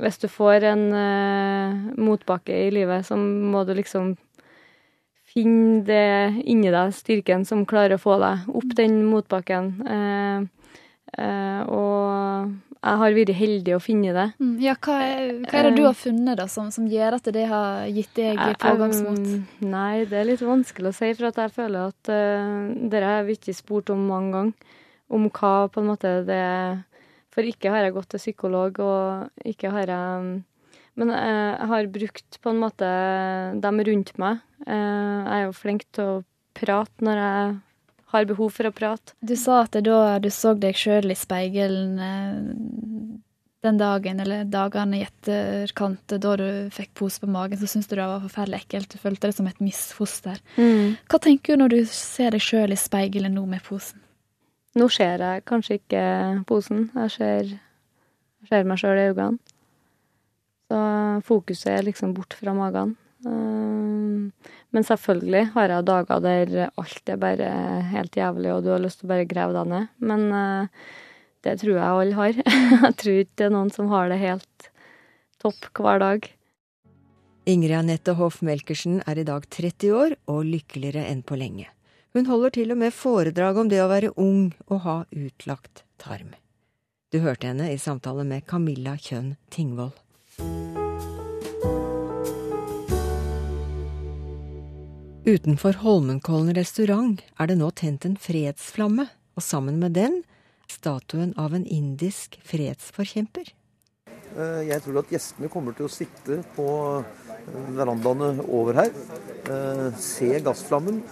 hvis 0.00 0.20
du 0.20 0.28
får 0.32 0.64
en 0.72 0.86
uh, 0.92 1.82
motbakke 2.00 2.56
i 2.66 2.70
livet, 2.74 3.06
så 3.06 3.16
må 3.16 3.62
du 3.68 3.74
liksom 3.76 4.14
finne 5.36 5.82
det 5.86 6.42
inni 6.48 6.72
deg, 6.72 6.94
styrken 6.96 7.44
som 7.48 7.66
klarer 7.68 7.96
å 7.96 8.02
få 8.02 8.16
deg 8.22 8.48
opp 8.56 8.76
den 8.78 9.02
motbakken. 9.06 9.72
Uh, 9.84 10.72
uh, 11.20 11.62
og 11.68 12.65
jeg 12.84 12.98
har 13.00 13.14
vært 13.16 13.32
heldig 13.34 13.74
å 13.76 13.80
finne 13.82 14.12
det. 14.14 14.26
Mm, 14.40 14.56
Ja, 14.62 14.74
hva 14.80 14.96
er, 15.02 15.30
hva 15.46 15.58
er 15.58 15.68
det 15.70 15.76
du 15.78 15.84
har 15.86 15.94
funnet 15.98 16.36
da, 16.38 16.46
som, 16.46 16.70
som 16.70 16.86
gjør 16.86 17.16
at 17.18 17.30
det 17.34 17.46
har 17.50 17.86
gitt 17.90 18.12
deg 18.14 18.36
Jeg- 18.38 18.58
pågangsmot? 18.62 19.62
Nei, 19.62 20.04
det 20.04 20.18
er 20.20 20.28
litt 20.28 20.40
vanskelig 20.44 20.92
å 20.92 20.94
si, 20.94 21.12
for 21.14 21.30
jeg 21.32 21.54
føler 21.56 21.88
at 21.90 22.10
uh, 22.12 22.88
dere 22.92 23.04
har 23.10 23.24
jeg 23.24 23.38
ikke 23.40 23.54
spurt 23.56 23.90
om 23.90 24.06
mange 24.06 24.32
ganger. 24.36 24.52
Om 25.10 25.28
hva 25.30 25.54
på 25.70 25.80
en 25.82 25.86
måte 25.92 26.12
det 26.26 26.34
er. 26.42 26.84
For 27.30 27.42
ikke 27.46 27.70
har 27.70 27.84
jeg 27.84 27.92
gått 27.94 28.08
til 28.14 28.18
psykolog, 28.22 28.78
og 28.80 29.46
ikke 29.46 29.70
har 29.70 29.86
jeg 29.92 30.42
Men 30.96 31.10
eh, 31.12 31.52
jeg 31.60 31.68
har 31.68 31.86
brukt 31.92 32.38
på 32.40 32.48
en 32.50 32.58
måte 32.62 32.86
dem 33.60 33.80
rundt 33.84 34.14
meg. 34.18 34.38
Eh, 34.66 34.72
jeg 34.72 35.34
er 35.36 35.44
jo 35.44 35.52
flink 35.52 35.84
til 35.92 36.04
å 36.04 36.24
prate 36.56 37.04
når 37.04 37.20
jeg 37.20 37.56
har 38.16 38.28
behov 38.28 38.52
for 38.56 38.68
å 38.68 38.74
prate. 38.74 39.14
Du 39.20 39.36
sa 39.38 39.62
at 39.64 39.78
da 39.86 40.00
du 40.22 40.30
så 40.32 40.54
deg 40.58 40.78
sjøl 40.78 41.12
i 41.12 41.18
speilet 41.18 42.02
eh, 42.02 42.40
den 43.66 43.78
dagen, 43.80 44.20
eller 44.22 44.46
dagene 44.50 45.00
i 45.00 45.04
etterkant, 45.06 46.16
da 46.22 46.34
du 46.38 46.48
fikk 46.74 46.92
pose 46.98 47.22
på 47.22 47.30
magen, 47.30 47.58
så 47.58 47.68
syntes 47.70 47.88
du 47.90 47.96
det 47.96 48.06
var 48.06 48.22
forferdelig 48.22 48.62
ekkelt. 48.62 48.92
Du 48.92 49.02
følte 49.02 49.30
det 49.30 49.36
som 49.38 49.48
et 49.50 49.62
misfoster. 49.64 50.42
Hva 50.56 51.20
tenker 51.22 51.56
du 51.56 51.64
når 51.64 51.74
du 51.74 51.80
ser 51.90 52.36
deg 52.36 52.44
sjøl 52.44 52.74
i 52.74 52.78
speilet 52.78 53.32
nå 53.32 53.46
med 53.50 53.64
posen? 53.66 54.02
Nå 54.76 54.90
ser 54.92 55.24
jeg 55.24 55.44
kanskje 55.48 55.78
ikke 55.80 56.04
posen. 56.48 56.90
Jeg 56.94 57.14
ser, 57.14 57.52
jeg 58.44 58.50
ser 58.50 58.68
meg 58.68 58.80
sjøl 58.82 59.00
i 59.00 59.08
øynene. 59.10 59.54
Så 60.66 60.78
fokuset 61.28 61.72
er 61.72 61.86
liksom 61.86 62.12
bort 62.16 62.34
fra 62.36 62.52
magen. 62.56 62.96
Um, 63.24 64.32
Men 64.74 64.84
selvfølgelig 64.86 65.50
har 65.54 65.72
jeg 65.72 65.86
dager 65.88 66.22
der 66.24 66.54
alt 66.68 67.10
er 67.12 67.20
bare 67.20 67.50
helt 67.92 68.16
jævlig, 68.18 68.52
og 68.52 68.64
du 68.64 68.72
har 68.74 68.82
lyst 68.82 69.00
til 69.00 69.08
å 69.08 69.12
bare 69.14 69.28
grave 69.28 69.54
deg 69.56 69.70
ned. 69.72 69.92
Men 70.02 70.24
uh, 70.32 70.86
det 71.46 71.58
tror 71.62 71.76
jeg 71.76 71.84
alle 71.84 72.18
har. 72.18 72.40
jeg 72.86 72.96
tror 73.02 73.20
ikke 73.22 73.38
det 73.38 73.46
er 73.46 73.54
noen 73.54 73.70
som 73.74 73.92
har 73.92 74.10
det 74.12 74.18
helt 74.22 74.70
topp 75.42 75.70
hver 75.78 76.02
dag. 76.02 76.28
Ingrid 77.46 77.76
Anette 77.78 78.16
Hoff 78.18 78.40
Melkersen 78.42 78.98
er 79.06 79.20
i 79.22 79.26
dag 79.26 79.44
30 79.46 79.92
år 79.94 80.16
og 80.32 80.42
lykkeligere 80.48 81.06
enn 81.06 81.22
på 81.22 81.38
lenge. 81.38 81.68
Hun 82.16 82.26
holder 82.26 82.54
til 82.56 82.72
og 82.74 82.80
med 82.80 82.96
foredrag 82.96 83.60
om 83.60 83.70
det 83.70 83.82
å 83.84 83.90
være 83.92 84.10
ung 84.16 84.48
og 84.66 84.82
ha 84.86 84.96
utlagt 85.12 85.84
tarm. 86.00 86.32
Du 87.14 87.20
hørte 87.22 87.52
henne 87.52 87.68
i 87.70 87.78
samtale 87.78 88.26
med 88.26 88.48
Camilla 88.50 88.96
Kjønn 88.98 89.36
Tingvoll. 89.52 89.94
Utenfor 95.26 95.74
Holmenkollen 95.82 96.54
restaurant 96.54 97.18
er 97.42 97.48
det 97.50 97.56
nå 97.58 97.66
tent 97.74 98.04
en 98.06 98.12
fredsflamme, 98.14 99.08
og 99.34 99.42
sammen 99.42 99.80
med 99.82 99.96
den 99.96 100.20
statuen 100.70 101.32
av 101.34 101.56
en 101.56 101.64
indisk 101.66 102.36
fredsforkjemper. 102.46 103.48
Eh, 104.06 104.60
Jeg 104.68 104.84
tror 104.84 105.00
at 105.00 105.10
gjestene 105.10 105.50
kommer 105.50 105.74
til 105.74 105.88
å 105.88 105.90
sitte 105.90 106.36
på 106.54 106.66
eh, 107.00 107.56
verandaene 107.74 108.44
over 108.46 108.78
her, 108.78 108.92
eh, 109.50 109.88
se 109.98 110.28
gassflammen 110.46 111.02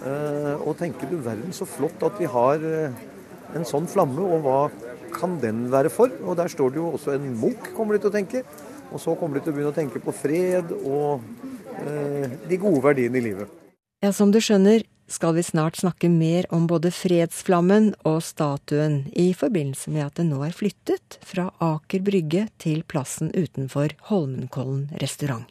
og 0.61 0.77
tenke 0.79 1.11
du 1.11 1.17
verden 1.19 1.51
så 1.51 1.67
flott 1.67 2.07
at 2.07 2.15
vi 2.15 2.31
har 2.31 2.63
en 2.63 3.67
sånn 3.67 3.91
flamme, 3.91 4.23
og 4.23 4.47
hva 4.47 4.61
kan 5.11 5.35
den 5.43 5.65
være 5.75 5.91
for? 5.91 6.15
Og 6.23 6.39
der 6.39 6.47
står 6.55 6.71
det 6.71 6.79
jo 6.79 6.93
også 6.95 7.17
en 7.17 7.35
Munch, 7.35 7.67
kommer 7.75 7.99
de 7.99 8.05
til 8.05 8.13
å 8.13 8.15
tenke. 8.15 8.45
Og 8.95 9.03
så 9.03 9.19
kommer 9.19 9.35
de 9.35 9.43
til 9.43 9.51
å 9.51 9.59
begynne 9.59 9.75
å 9.75 9.75
tenke 9.75 9.99
på 9.99 10.15
fred 10.15 10.71
og 10.85 11.19
de 12.47 12.63
gode 12.63 12.79
verdiene 12.87 13.19
i 13.19 13.27
livet. 13.27 13.64
Ja, 14.05 14.11
som 14.13 14.29
du 14.29 14.37
skjønner, 14.37 14.83
skal 15.09 15.33
vi 15.33 15.41
snart 15.41 15.79
snakke 15.79 16.11
mer 16.13 16.45
om 16.53 16.67
både 16.69 16.91
fredsflammen 16.93 17.87
og 18.05 18.19
statuen 18.21 18.99
i 19.17 19.31
forbindelse 19.33 19.89
med 19.89 20.03
at 20.03 20.19
den 20.19 20.27
nå 20.29 20.43
er 20.45 20.53
flyttet 20.53 21.15
fra 21.25 21.47
Aker 21.63 22.03
Brygge 22.05 22.43
til 22.61 22.83
plassen 22.85 23.31
utenfor 23.33 23.95
Holmenkollen 24.11 24.91
restaurant. 25.01 25.47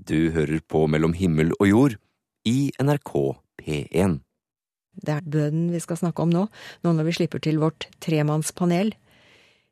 Du 0.00 0.30
hører 0.32 0.62
på 0.64 0.86
Mellom 0.88 1.12
himmel 1.18 1.52
og 1.58 1.68
jord 1.68 1.96
i 2.48 2.70
NRK 2.80 3.12
P1. 3.60 4.16
Det 4.96 5.18
er 5.18 5.28
bønnen 5.36 5.74
vi 5.74 5.82
skal 5.84 6.00
snakke 6.00 6.24
om 6.24 6.32
nå, 6.32 6.46
nå 6.86 6.94
når 6.96 7.10
vi 7.10 7.16
slipper 7.18 7.44
til 7.44 7.60
vårt 7.60 7.84
tremannspanel. 8.00 8.94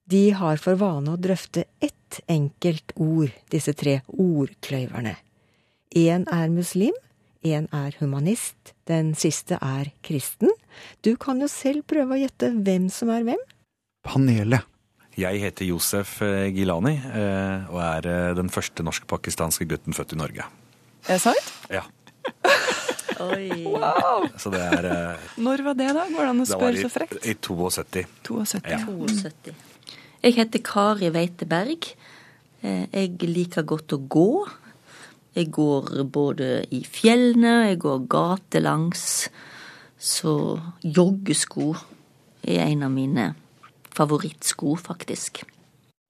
De 0.04 0.24
har 0.36 0.60
for 0.60 0.76
vane 0.84 1.16
å 1.16 1.22
drøfte 1.30 1.64
ett 1.80 2.20
enkelt 2.28 2.92
ord, 3.00 3.32
disse 3.48 3.72
tre 3.72 4.02
ordkløyverne. 4.12 5.16
Én 5.96 6.28
er 6.28 6.52
muslim, 6.52 6.92
én 7.44 7.66
er 7.76 7.94
humanist, 8.00 8.72
den 8.88 9.12
siste 9.18 9.58
er 9.60 9.90
kristen. 10.04 10.50
Du 11.04 11.14
kan 11.20 11.40
jo 11.42 11.48
selv 11.50 11.84
prøve 11.90 12.16
å 12.16 12.20
gjette 12.22 12.50
hvem 12.64 12.88
som 12.92 13.10
er 13.12 13.26
hvem. 13.26 13.42
Panelet. 14.04 14.64
Jeg 15.14 15.38
heter 15.44 15.68
Josef 15.68 16.16
eh, 16.26 16.48
Gilani 16.50 16.96
eh, 16.98 17.68
og 17.70 17.78
er 17.84 18.08
eh, 18.10 18.30
den 18.34 18.48
første 18.50 18.82
norsk-pakistanske 18.82 19.68
gutten 19.70 19.94
født 19.94 20.16
i 20.16 20.18
Norge. 20.18 20.46
Er 21.06 21.18
det 21.18 21.22
sant? 21.22 21.52
Ja, 21.70 21.84
Wow! 23.14 24.24
så 24.40 24.50
det 24.50 24.58
er 24.64 24.86
Når 25.38 25.60
var 25.62 25.76
det, 25.78 25.86
da? 25.94 26.02
Går 26.10 26.18
det 26.24 26.30
an 26.32 26.42
å 26.42 26.46
spørre 26.48 26.74
i, 26.74 26.82
så 26.82 26.90
frekt? 26.90 27.14
i 27.22 27.36
72. 27.38 28.02
72. 28.26 28.72
Ja. 28.72 28.80
72. 28.82 29.54
Jeg 30.24 30.34
heter 30.40 30.62
Kari 30.66 31.10
Weiteberg. 31.14 31.86
Eh, 32.64 32.86
Jeg 32.90 33.14
liker 33.28 33.62
godt 33.70 33.94
å 33.94 34.00
gå. 34.10 34.26
Jeg 35.34 35.50
går 35.54 36.04
både 36.14 36.62
i 36.70 36.84
fjellene, 36.86 37.70
jeg 37.72 37.80
går 37.82 38.04
gatelangs. 38.10 39.28
Så 39.98 40.34
joggesko 40.84 41.72
er 42.44 42.68
en 42.68 42.84
av 42.86 42.92
mine 42.94 43.32
favorittsko, 43.94 44.76
faktisk. 44.78 45.42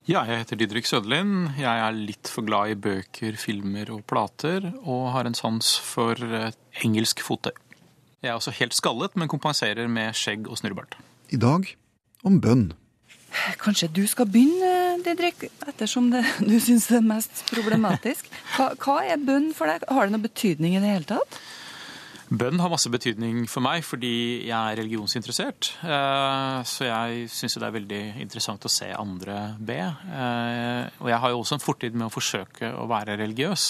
Ja, 0.05 0.21
jeg 0.29 0.43
heter 0.43 0.59
Didrik 0.61 0.85
Søderlind. 0.85 1.55
Jeg 1.57 1.81
er 1.81 1.95
litt 1.97 2.29
for 2.29 2.45
glad 2.45 2.75
i 2.75 2.77
bøker, 2.77 3.37
filmer 3.41 3.89
og 3.95 4.03
plater, 4.05 4.67
og 4.83 5.09
har 5.15 5.25
en 5.25 5.37
sans 5.37 5.71
for 5.81 6.19
eh, 6.21 6.53
engelsk 6.85 7.23
fottøy. 7.25 7.55
Jeg 8.21 8.29
er 8.29 8.37
også 8.37 8.53
helt 8.59 8.77
skallet, 8.77 9.17
men 9.17 9.29
kompenserer 9.31 9.89
med 9.89 10.13
skjegg 10.17 10.45
og 10.49 10.59
snurrebart. 10.61 10.97
I 11.33 11.41
dag 11.41 11.71
om 12.25 12.37
bønn. 12.41 12.67
Kanskje 13.61 13.89
du 13.93 14.03
skal 14.07 14.27
begynne, 14.31 14.71
Didrik, 15.05 15.47
ettersom 15.67 16.09
det, 16.13 16.23
du 16.49 16.55
syns 16.63 16.87
det 16.91 17.01
er 17.01 17.05
mest 17.07 17.43
problematisk. 17.51 18.29
Hva, 18.55 18.71
hva 18.79 18.97
er 19.05 19.21
bønn 19.21 19.51
for 19.57 19.69
deg? 19.71 19.85
Har 19.91 20.07
det 20.07 20.15
noen 20.15 20.25
betydning 20.25 20.77
i 20.77 20.81
det 20.83 20.93
hele 20.93 21.09
tatt? 21.15 21.39
Bønn 22.25 22.57
har 22.57 22.71
masse 22.73 22.89
betydning 22.89 23.43
for 23.45 23.61
meg 23.61 23.83
fordi 23.85 24.47
jeg 24.47 24.55
er 24.57 24.79
religionsinteressert. 24.79 25.67
Eh, 25.85 26.63
Så 26.65 26.87
jeg 26.87 27.27
syns 27.29 27.53
det 27.59 27.67
er 27.67 27.75
veldig 27.75 27.99
interessant 28.23 28.65
å 28.65 28.71
se 28.73 28.87
andre 28.97 29.35
be. 29.61 29.77
Eh, 29.83 30.89
Og 31.03 31.11
jeg 31.13 31.21
har 31.21 31.29
jo 31.35 31.43
også 31.43 31.59
en 31.59 31.65
fortid 31.67 31.93
med 31.93 32.07
å 32.07 32.13
forsøke 32.15 32.71
å 32.81 32.87
være 32.89 33.19
religiøs. 33.21 33.67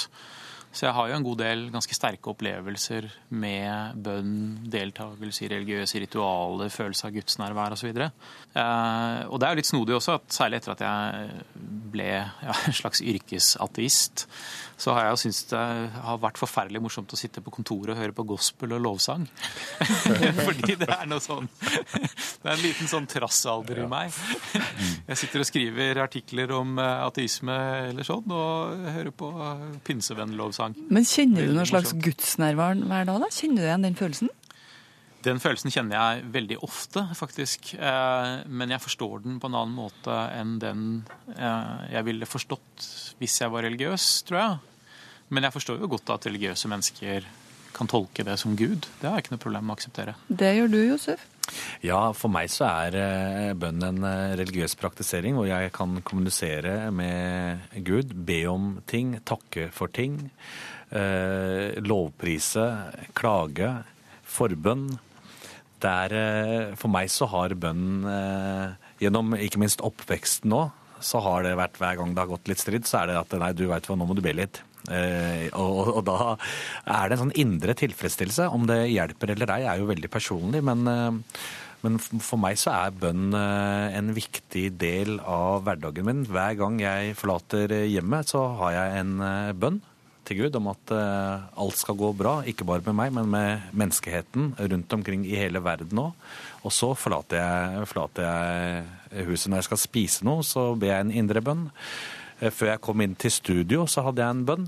Så 0.76 0.90
jeg 0.90 0.96
har 0.98 1.08
jo 1.08 1.16
en 1.16 1.24
god 1.24 1.40
del 1.40 1.62
ganske 1.72 1.96
sterke 1.96 2.34
opplevelser 2.34 3.08
med 3.40 4.02
bønn, 4.04 4.34
deltakelse 4.68 5.46
i 5.46 5.52
religiøse 5.54 6.02
ritualer, 6.04 6.74
følelse 6.74 7.08
av 7.08 7.16
gudsnærvær 7.16 7.78
osv. 7.78 7.94
Eh, 7.96 9.22
og 9.30 9.40
det 9.40 9.48
er 9.48 9.54
jo 9.54 9.62
litt 9.62 9.72
snodig 9.72 9.96
også, 9.96 10.18
at 10.20 10.36
særlig 10.36 10.60
etter 10.60 10.76
at 10.76 10.84
jeg 10.84 11.70
ble 11.96 12.10
ja, 12.12 12.58
en 12.68 12.76
slags 12.76 13.04
yrkesateist, 13.06 14.26
så 14.76 14.92
har 14.92 15.06
jeg 15.06 15.14
jo 15.14 15.20
syntes 15.22 15.46
det 15.54 15.62
har 16.04 16.20
vært 16.20 16.40
forferdelig 16.40 16.82
morsomt 16.84 17.14
å 17.16 17.20
sitte 17.20 17.40
på 17.44 17.54
kontoret 17.56 17.94
og 17.94 18.02
høre 18.02 18.16
på 18.16 18.26
gospel 18.28 18.76
og 18.76 18.84
lovsang. 18.84 19.24
Fordi 20.48 20.76
det 20.82 20.90
er 20.92 21.06
noe 21.08 21.24
sånn 21.24 21.48
Det 21.56 22.50
er 22.50 22.52
en 22.52 22.64
liten 22.64 22.90
sånn 22.90 23.08
trassalder 23.10 23.86
i 23.86 23.88
meg. 23.90 24.12
Jeg 25.08 25.20
sitter 25.22 25.42
og 25.42 25.48
skriver 25.48 26.02
artikler 26.04 26.52
om 26.58 26.76
eh, 26.82 27.06
ateisme 27.06 27.56
eller 27.94 28.08
sånn, 28.08 28.28
og 28.28 28.84
hører 28.98 29.14
på 29.16 29.32
pinsevennlovsang. 29.88 30.65
Men 30.90 31.06
kjenner 31.06 31.46
du 31.46 31.54
noen 31.54 31.70
slags 31.70 31.94
gudsnærvær 31.94 32.82
hver 32.82 33.06
dag? 33.06 33.22
da? 33.22 33.30
Kjenner 33.32 33.62
du 33.62 33.68
igjen 33.70 33.86
den 33.88 33.96
følelsen? 34.00 34.30
Den 35.26 35.40
følelsen 35.42 35.74
kjenner 35.74 35.98
jeg 35.98 36.26
veldig 36.36 36.58
ofte, 36.66 37.02
faktisk. 37.18 37.72
Eh, 37.74 38.44
Men 38.46 38.70
jeg 38.70 38.82
forstår 38.84 39.24
den 39.24 39.40
på 39.42 39.50
en 39.50 39.56
annen 39.58 39.74
måte 39.76 40.18
enn 40.38 40.60
den 40.62 40.84
eh, 41.34 41.94
jeg 41.96 42.06
ville 42.06 42.26
forstått 42.30 42.90
hvis 43.18 43.40
jeg 43.42 43.50
var 43.54 43.66
religiøs, 43.66 44.24
tror 44.28 44.40
jeg. 44.40 44.60
Men 45.34 45.44
jeg 45.48 45.56
forstår 45.56 45.80
jo 45.82 45.88
godt 45.90 46.10
at 46.14 46.28
religiøse 46.30 46.70
mennesker 46.70 47.26
kan 47.76 47.88
tolke 47.92 48.24
det 48.24 48.38
som 48.40 48.54
Gud. 48.56 48.86
Det 49.02 49.10
har 49.10 49.18
jeg 49.18 49.26
ikke 49.26 49.34
noe 49.36 49.42
problem 49.44 49.66
med 49.66 49.74
å 49.74 49.80
akseptere. 49.80 50.14
Det 50.30 50.52
gjør 50.56 50.70
du, 50.72 50.78
Josef. 50.94 51.26
Ja, 51.86 52.00
for 52.18 52.32
meg 52.34 52.50
så 52.54 52.68
er 52.68 52.98
eh, 53.00 53.52
bønn 53.58 53.84
en 53.86 54.06
eh, 54.08 54.36
religiøs 54.40 54.76
praktisering 54.80 55.38
hvor 55.38 55.48
jeg 55.50 55.74
kan 55.76 56.00
kommunisere 56.06 56.90
med 56.96 57.66
Gud, 57.86 58.16
be 58.28 58.42
om 58.50 58.80
ting, 58.90 59.16
takke 59.28 59.70
for 59.76 59.92
ting, 59.94 60.18
eh, 60.90 61.78
lovprise, 61.86 62.66
klage, 63.18 63.74
forbønn. 64.26 64.88
Er, 65.86 66.14
eh, 66.18 66.72
for 66.80 66.90
meg 66.90 67.12
så 67.14 67.28
har 67.30 67.54
bønn 67.62 68.08
eh, 68.10 68.94
gjennom 69.04 69.36
ikke 69.38 69.62
minst 69.62 69.84
oppveksten 69.86 70.50
nå, 70.50 70.64
så 71.04 71.22
har 71.22 71.46
det 71.46 71.58
vært 71.60 71.78
hver 71.78 72.00
gang 72.00 72.16
det 72.16 72.24
har 72.24 72.32
gått 72.32 72.50
litt 72.50 72.64
strid, 72.64 72.88
så 72.90 73.04
er 73.04 73.12
det 73.12 73.20
at 73.20 73.36
nei, 73.38 73.52
du 73.54 73.68
veit 73.70 73.86
hva, 73.86 73.98
nå 74.00 74.08
må 74.10 74.18
du 74.18 74.24
be 74.26 74.34
litt. 74.34 74.64
Eh, 74.92 75.50
og, 75.58 76.02
da 76.06 76.36
er 76.86 77.10
det 77.10 77.18
en 77.18 77.24
sånn 77.26 77.38
indre 77.42 77.76
tilfredsstillelse. 77.78 78.50
Om 78.54 78.68
det 78.70 78.82
hjelper 78.94 79.34
eller 79.36 79.56
ei, 79.58 79.64
er 79.66 79.82
jo 79.82 79.90
veldig 79.90 80.12
personlig, 80.12 80.62
men, 80.66 80.86
eh, 80.90 81.42
men 81.86 81.98
for 82.02 82.42
meg 82.42 82.60
så 82.62 82.74
er 82.76 83.00
bønn 83.02 83.34
eh, 83.38 83.98
en 83.98 84.14
viktig 84.16 84.68
del 84.82 85.20
av 85.22 85.66
hverdagen 85.66 86.08
min. 86.08 86.24
Hver 86.30 86.58
gang 86.62 86.80
jeg 86.82 87.18
forlater 87.20 87.76
hjemmet, 87.86 88.32
så 88.34 88.48
har 88.62 88.80
jeg 88.80 89.04
en 89.04 89.20
bønn 89.60 89.84
til 90.26 90.40
Gud 90.40 90.56
om 90.58 90.72
at 90.72 90.90
alt 90.90 91.78
skal 91.78 92.00
gå 92.00 92.08
bra, 92.18 92.40
ikke 92.50 92.66
bare 92.66 92.82
med 92.88 92.96
meg, 92.98 93.12
men 93.14 93.28
med 93.30 93.68
menneskeheten 93.78 94.56
rundt 94.58 94.96
omkring 94.98 95.22
i 95.30 95.38
hele 95.38 95.62
verden 95.62 96.02
òg. 96.02 96.16
Og 96.66 96.74
så 96.74 96.96
forlater 96.98 97.38
jeg, 97.38 97.86
forlater 97.92 98.26
jeg 98.26 99.28
huset 99.28 99.52
når 99.52 99.62
jeg 99.62 99.68
skal 99.68 99.82
spise 99.84 100.26
noe, 100.26 100.42
så 100.42 100.72
ber 100.74 100.96
jeg 100.96 101.06
en 101.06 101.14
indre 101.22 101.46
bønn. 101.46 101.68
Eh, 102.42 102.52
Før 102.52 102.74
jeg 102.74 102.82
kom 102.86 103.02
inn 103.06 103.16
til 103.20 103.32
studio, 103.32 103.86
så 103.88 104.04
hadde 104.08 104.24
jeg 104.26 104.36
en 104.38 104.46
bønn. 104.48 104.68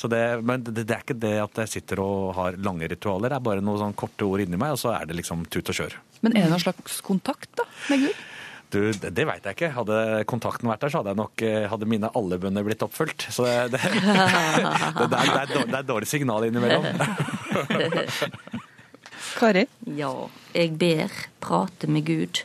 Så 0.00 0.08
det, 0.08 0.22
men 0.48 0.62
det, 0.64 0.72
det 0.88 0.94
er 0.96 1.02
ikke 1.04 1.18
det 1.20 1.34
at 1.42 1.58
jeg 1.60 1.68
sitter 1.74 2.00
og 2.00 2.30
har 2.38 2.56
lange 2.64 2.88
ritualer, 2.88 3.28
det 3.28 3.36
er 3.36 3.44
bare 3.44 3.60
noen 3.64 3.78
sånn 3.82 3.96
korte 4.00 4.24
ord 4.24 4.40
inni 4.40 4.56
meg, 4.56 4.72
og 4.72 4.80
så 4.80 4.94
er 4.96 5.04
det 5.10 5.18
liksom 5.18 5.42
tut 5.52 5.68
og 5.68 5.76
kjør. 5.76 5.98
Men 6.24 6.32
er 6.38 6.46
det 6.46 6.52
noen 6.54 6.62
slags 6.64 7.00
kontakt 7.04 7.50
da, 7.60 7.66
med 7.92 8.06
Gud? 8.06 8.24
Du, 8.68 8.78
det, 8.92 9.10
det 9.16 9.24
veit 9.24 9.44
jeg 9.48 9.56
ikke. 9.56 9.68
Hadde 9.76 9.98
kontakten 10.28 10.68
vært 10.68 10.82
der, 10.84 10.90
så 10.92 11.00
hadde, 11.00 11.12
jeg 11.14 11.20
nok, 11.20 11.44
eh, 11.44 11.62
hadde 11.72 11.86
mine 11.88 12.10
alle 12.20 12.36
bønner 12.40 12.64
blitt 12.66 12.82
oppfylt. 12.84 13.24
Så 13.32 13.46
det, 13.48 13.54
det, 13.72 13.80
det, 13.92 14.02
det, 14.02 15.06
er, 15.06 15.08
det, 15.08 15.38
er, 15.40 15.52
dårlig- 15.54 15.70
det 15.72 15.78
er 15.78 15.86
dårlig 15.88 16.08
signal 16.10 16.44
innimellom. 16.48 16.84
Kari? 19.38 19.64
Ja, 19.96 20.10
jeg 20.56 20.74
ber, 20.80 21.12
prater 21.44 21.88
med 21.92 22.04
Gud. 22.08 22.42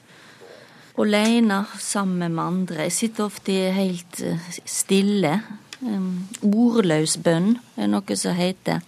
Alene, 1.02 1.64
sammen 1.80 2.36
med 2.36 2.44
andre. 2.44 2.84
Jeg 2.86 2.94
sitter 2.94 3.26
ofte 3.26 3.54
helt 3.74 4.20
eh, 4.22 4.50
stille. 4.70 5.40
Um, 5.84 6.28
ordløs 6.46 7.18
bønn 7.20 7.56
er 7.76 7.90
noe 7.92 8.18
som 8.20 8.36
heter. 8.38 8.84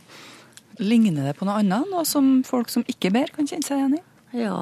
Ligner 0.80 1.32
det 1.32 1.38
på 1.40 1.48
noe 1.48 1.60
annet? 1.64 1.88
Noe 1.92 2.06
som 2.08 2.44
folk 2.46 2.70
som 2.72 2.86
ikke 2.88 3.12
ber, 3.16 3.34
kan 3.34 3.50
kjenne 3.50 3.66
seg 3.66 3.82
igjen 3.82 3.98
i? 3.98 4.04
Ja, 4.44 4.60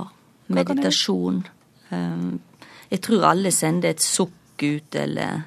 meditasjon. 0.53 1.43
Um, 1.91 2.39
jeg 2.93 3.03
tror 3.03 3.27
alle 3.34 3.51
sender 3.53 3.91
et 3.91 4.06
sukk 4.06 4.63
ut, 4.63 4.95
eller 4.95 5.43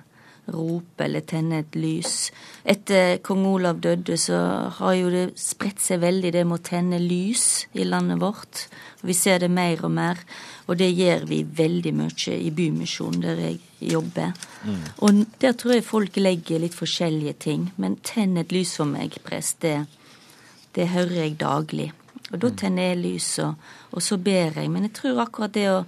rope, 0.52 1.04
eller 1.04 1.24
tenne 1.26 1.60
et 1.62 1.76
lys. 1.78 2.30
Etter 2.64 3.18
kong 3.26 3.44
Olav 3.48 3.80
døde, 3.82 4.16
så 4.20 4.38
har 4.78 4.94
jo 4.98 5.10
det 5.12 5.24
spredt 5.40 5.82
seg 5.82 6.02
veldig 6.04 6.32
det 6.34 6.44
med 6.46 6.60
å 6.60 6.66
tenne 6.66 7.00
lys 7.02 7.66
i 7.74 7.86
landet 7.86 8.20
vårt. 8.22 8.66
Vi 9.06 9.14
ser 9.14 9.42
det 9.42 9.50
mer 9.52 9.84
og 9.86 9.92
mer, 9.96 10.22
og 10.66 10.78
det 10.80 10.90
gjør 10.94 11.26
vi 11.30 11.42
veldig 11.58 11.92
mye 11.94 12.38
i 12.38 12.50
Bymisjonen, 12.54 13.22
der 13.22 13.42
jeg 13.42 13.60
jobber. 13.92 14.32
Og 15.04 15.22
der 15.42 15.54
tror 15.58 15.76
jeg 15.76 15.86
folk 15.86 16.16
legger 16.16 16.62
litt 16.62 16.74
forskjellige 16.74 17.36
ting. 17.46 17.70
Men 17.76 18.00
tenn 18.02 18.38
et 18.40 18.54
lys 18.54 18.76
for 18.80 18.88
meg, 18.90 19.18
prest, 19.26 19.60
det, 19.62 19.86
det 20.74 20.90
hører 20.94 21.22
jeg 21.24 21.38
daglig. 21.42 21.92
Og 22.32 22.40
da 22.42 22.50
tenner 22.58 22.90
jeg 22.90 23.02
lyset, 23.04 23.44
og, 23.46 23.72
og 23.94 24.02
så 24.02 24.18
ber 24.18 24.58
jeg. 24.58 24.70
Men 24.70 24.88
jeg 24.88 24.96
tror 24.98 25.22
akkurat 25.22 25.54
det 25.54 25.68
å 25.70 25.84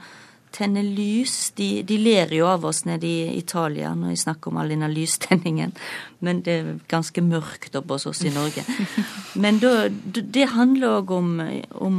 tenne 0.55 0.83
lys 0.85 1.51
De, 1.59 1.83
de 1.87 1.99
ler 2.01 2.33
jo 2.35 2.47
av 2.49 2.65
oss 2.69 2.85
nede 2.89 3.07
i 3.09 3.39
Italia 3.39 3.95
når 3.97 4.15
jeg 4.15 4.23
snakker 4.25 4.51
om 4.51 4.61
all 4.61 4.73
denne 4.73 4.89
lystenningen. 4.93 5.75
Men 6.25 6.43
det 6.47 6.55
er 6.55 6.71
ganske 6.91 7.23
mørkt 7.25 7.77
oppe 7.79 7.99
hos 7.99 8.09
oss 8.11 8.23
i 8.27 8.33
Norge. 8.35 8.65
Men 9.43 9.61
da, 9.63 9.89
det 9.89 10.49
handler 10.55 11.01
òg 11.01 11.13
om, 11.15 11.35
om 11.75 11.99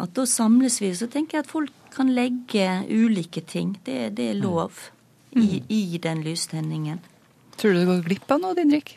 at 0.00 0.14
da 0.16 0.26
samles 0.28 0.80
vi. 0.82 0.92
Så 0.96 1.10
tenker 1.10 1.38
jeg 1.38 1.46
at 1.46 1.52
folk 1.52 1.74
kan 1.94 2.12
legge 2.14 2.66
ulike 2.90 3.42
ting. 3.46 3.76
Det, 3.86 4.12
det 4.18 4.30
er 4.32 4.40
lov 4.40 4.90
i, 5.36 5.62
i 5.68 6.00
den 6.02 6.24
lystenningen. 6.26 7.00
Tror 7.60 7.74
du 7.74 7.82
du 7.82 7.90
går 7.90 8.06
glipp 8.06 8.30
av 8.32 8.42
noe, 8.42 8.56
Didrik? 8.56 8.96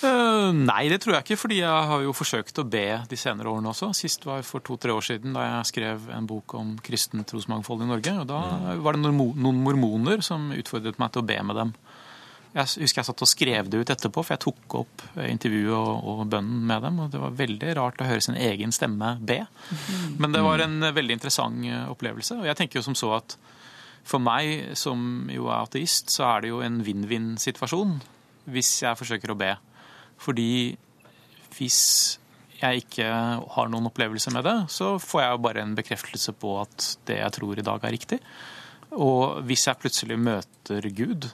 Eh, 0.00 0.50
nei, 0.56 0.86
det 0.88 1.02
tror 1.02 1.18
jeg 1.18 1.26
ikke, 1.26 1.38
fordi 1.42 1.58
jeg 1.60 1.88
har 1.90 2.04
jo 2.04 2.14
forsøkt 2.16 2.60
å 2.62 2.66
be 2.68 2.84
de 3.10 3.18
senere 3.20 3.50
årene 3.52 3.72
også. 3.72 3.90
Sist 3.96 4.24
var 4.24 4.44
for 4.48 4.64
to-tre 4.64 4.94
år 4.96 5.04
siden 5.04 5.36
da 5.36 5.44
jeg 5.44 5.70
skrev 5.74 6.06
en 6.16 6.28
bok 6.28 6.54
om 6.56 6.72
kristen 6.84 7.24
trosmangfold 7.28 7.84
i 7.84 7.90
Norge. 7.90 8.14
og 8.22 8.30
Da 8.30 8.40
var 8.80 8.96
det 8.96 9.02
noen, 9.04 9.60
mormoner 9.60 10.24
som 10.24 10.48
utfordret 10.56 11.00
meg 11.02 11.12
til 11.12 11.22
å 11.24 11.28
be 11.28 11.38
med 11.44 11.60
dem. 11.60 11.74
Jeg 12.50 12.82
husker 12.82 12.98
jeg 12.98 13.06
satt 13.06 13.22
og 13.22 13.30
skrev 13.30 13.68
det 13.70 13.78
ut 13.78 13.92
etterpå, 13.92 14.24
for 14.24 14.34
jeg 14.34 14.42
tok 14.42 14.74
opp 14.80 15.04
eh, 15.12 15.28
intervjuet 15.30 15.76
og, 15.76 16.08
og 16.10 16.24
bønnen 16.32 16.64
med 16.66 16.82
dem. 16.86 16.98
og 17.04 17.12
Det 17.12 17.20
var 17.22 17.38
veldig 17.44 17.76
rart 17.78 18.00
å 18.00 18.08
høre 18.08 18.24
sin 18.24 18.40
egen 18.40 18.72
stemme 18.74 19.14
be. 19.20 19.42
Men 20.18 20.32
det 20.34 20.42
var 20.46 20.64
en 20.64 20.80
eh, 20.82 20.96
veldig 20.96 21.18
interessant 21.20 21.68
eh, 21.68 21.84
opplevelse. 21.92 22.40
Og 22.40 22.48
jeg 22.48 22.58
tenker 22.58 22.80
jo 22.80 22.86
som 22.88 22.96
så 22.98 23.12
at 23.20 23.36
for 24.08 24.22
meg 24.22 24.72
som 24.80 25.28
jo 25.30 25.50
er 25.52 25.60
ateist, 25.60 26.08
så 26.10 26.24
er 26.32 26.42
det 26.42 26.54
jo 26.54 26.64
en 26.64 26.80
vinn-vinn-situasjon 26.82 27.98
hvis 28.50 28.78
jeg 28.82 28.98
forsøker 28.98 29.34
å 29.34 29.38
be. 29.38 29.52
Fordi 30.20 30.76
hvis 31.56 31.80
jeg 32.60 32.82
ikke 32.84 33.06
har 33.54 33.68
noen 33.72 33.88
opplevelse 33.88 34.32
med 34.34 34.44
det, 34.44 34.56
så 34.72 34.94
får 35.00 35.22
jeg 35.24 35.34
jo 35.34 35.42
bare 35.46 35.62
en 35.64 35.76
bekreftelse 35.78 36.34
på 36.36 36.54
at 36.60 36.90
det 37.08 37.16
jeg 37.22 37.32
tror 37.38 37.58
i 37.60 37.64
dag 37.64 37.84
er 37.88 37.94
riktig. 37.96 38.18
Og 38.92 39.40
hvis 39.48 39.64
jeg 39.68 39.78
plutselig 39.80 40.18
møter 40.20 40.88
Gud, 40.92 41.30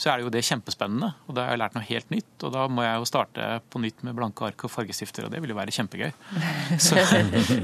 så 0.00 0.10
er 0.10 0.18
det 0.18 0.24
jo 0.24 0.32
det 0.32 0.42
kjempespennende. 0.48 1.12
Og 1.28 1.36
da 1.36 1.44
har 1.44 1.52
jeg 1.54 1.60
lært 1.60 1.76
noe 1.76 1.84
helt 1.86 2.08
nytt, 2.14 2.32
og 2.48 2.54
da 2.56 2.64
må 2.72 2.82
jeg 2.86 3.02
jo 3.02 3.08
starte 3.10 3.48
på 3.70 3.82
nytt 3.84 4.00
med 4.06 4.16
blanke 4.16 4.46
ark 4.48 4.64
og 4.66 4.72
fargestifter, 4.72 5.26
og 5.28 5.34
det 5.34 5.42
vil 5.44 5.52
jo 5.52 5.58
være 5.60 5.74
kjempegøy. 5.76 6.10
Så, 6.86 6.96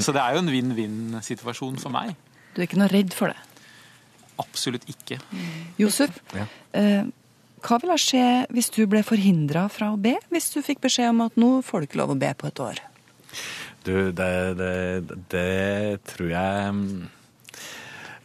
så 0.04 0.12
det 0.14 0.20
er 0.22 0.36
jo 0.36 0.42
en 0.44 0.52
vinn-vinn-situasjon 0.52 1.80
for 1.80 1.94
meg. 1.94 2.12
Du 2.54 2.60
er 2.60 2.68
ikke 2.68 2.78
noe 2.82 2.90
redd 2.92 3.16
for 3.16 3.32
det? 3.32 3.38
Absolutt 4.38 4.84
ikke. 4.92 5.16
Josef, 5.80 6.20
Ja. 6.36 6.44
eh, 6.76 7.08
hva 7.64 7.78
ville 7.82 7.98
skje 8.00 8.26
hvis 8.54 8.70
du 8.74 8.82
ble 8.90 9.02
forhindra 9.06 9.66
fra 9.72 9.92
å 9.94 10.00
be? 10.00 10.16
Hvis 10.32 10.50
du 10.54 10.60
fikk 10.64 10.82
beskjed 10.84 11.12
om 11.12 11.24
at 11.26 11.38
nå 11.40 11.58
får 11.66 11.80
du 11.80 11.88
ikke 11.88 12.00
lov 12.02 12.14
å 12.14 12.20
be 12.20 12.30
på 12.38 12.48
et 12.50 12.62
år? 12.62 12.82
Du, 13.86 14.10
det, 14.12 14.32
det, 14.58 15.16
det 15.32 16.00
tror 16.10 16.30
jeg 16.32 16.72
mm, 16.76 17.04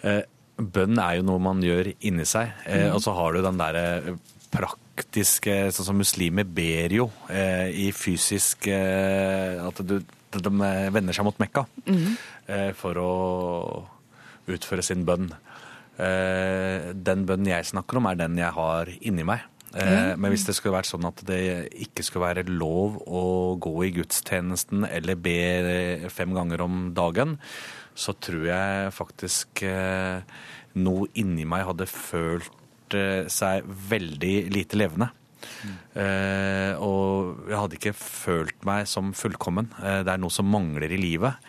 eh, 0.10 0.24
Bønn 0.54 1.00
er 1.02 1.18
jo 1.18 1.26
noe 1.26 1.42
man 1.42 1.64
gjør 1.66 1.90
inni 2.06 2.26
seg. 2.30 2.52
Eh, 2.70 2.90
og 2.94 3.02
så 3.04 3.16
har 3.18 3.34
du 3.34 3.42
den 3.46 3.60
derre 3.60 4.18
praktiske 4.54 5.56
Sånn 5.74 5.88
som 5.88 5.98
muslimer 5.98 6.46
ber 6.46 6.94
jo 6.94 7.08
eh, 7.34 7.72
i 7.74 7.88
fysisk 7.96 8.68
eh, 8.70 9.58
At 9.64 9.82
du, 9.82 9.98
de 10.04 10.52
vender 10.94 11.16
seg 11.16 11.26
mot 11.26 11.40
Mekka 11.42 11.66
mm. 11.88 12.06
for 12.78 12.98
å 12.98 13.10
utføre 14.50 14.84
sin 14.86 15.04
bønn. 15.08 15.28
Eh, 16.94 17.02
den 17.10 17.26
bønnen 17.30 17.52
jeg 17.52 17.72
snakker 17.72 18.00
om, 18.00 18.08
er 18.10 18.20
den 18.20 18.40
jeg 18.40 18.54
har 18.56 18.92
inni 19.02 19.26
meg. 19.28 19.50
Mm. 19.74 20.20
Men 20.22 20.30
hvis 20.30 20.44
det 20.46 20.54
skulle 20.54 20.76
vært 20.76 20.86
sånn 20.86 21.08
at 21.10 21.24
det 21.26 21.40
ikke 21.82 22.04
skulle 22.06 22.28
være 22.28 22.44
lov 22.46 23.00
å 23.10 23.24
gå 23.58 23.72
i 23.88 23.94
gudstjenesten 23.96 24.86
eller 24.86 25.18
be 25.18 26.12
fem 26.14 26.36
ganger 26.36 26.62
om 26.62 26.84
dagen, 26.94 27.40
så 27.98 28.14
tror 28.22 28.46
jeg 28.52 28.94
faktisk 28.94 29.64
eh, 29.66 30.22
noe 30.78 31.10
inni 31.18 31.48
meg 31.50 31.66
hadde 31.72 31.90
følt 31.90 32.98
eh, 32.98 33.26
seg 33.34 33.66
veldig 33.90 34.36
lite 34.54 34.80
levende. 34.80 35.10
Mm. 35.44 36.80
og 36.80 37.50
jeg 37.50 37.58
hadde 37.60 37.76
ikke 37.76 37.92
følt 37.98 38.62
meg 38.64 38.86
som 38.88 39.10
fullkommen. 39.18 39.74
Eh, 39.82 40.00
det 40.06 40.14
er 40.14 40.22
noe 40.22 40.32
som 40.32 40.48
mangler 40.48 40.94
i 40.94 41.00
livet. 41.02 41.42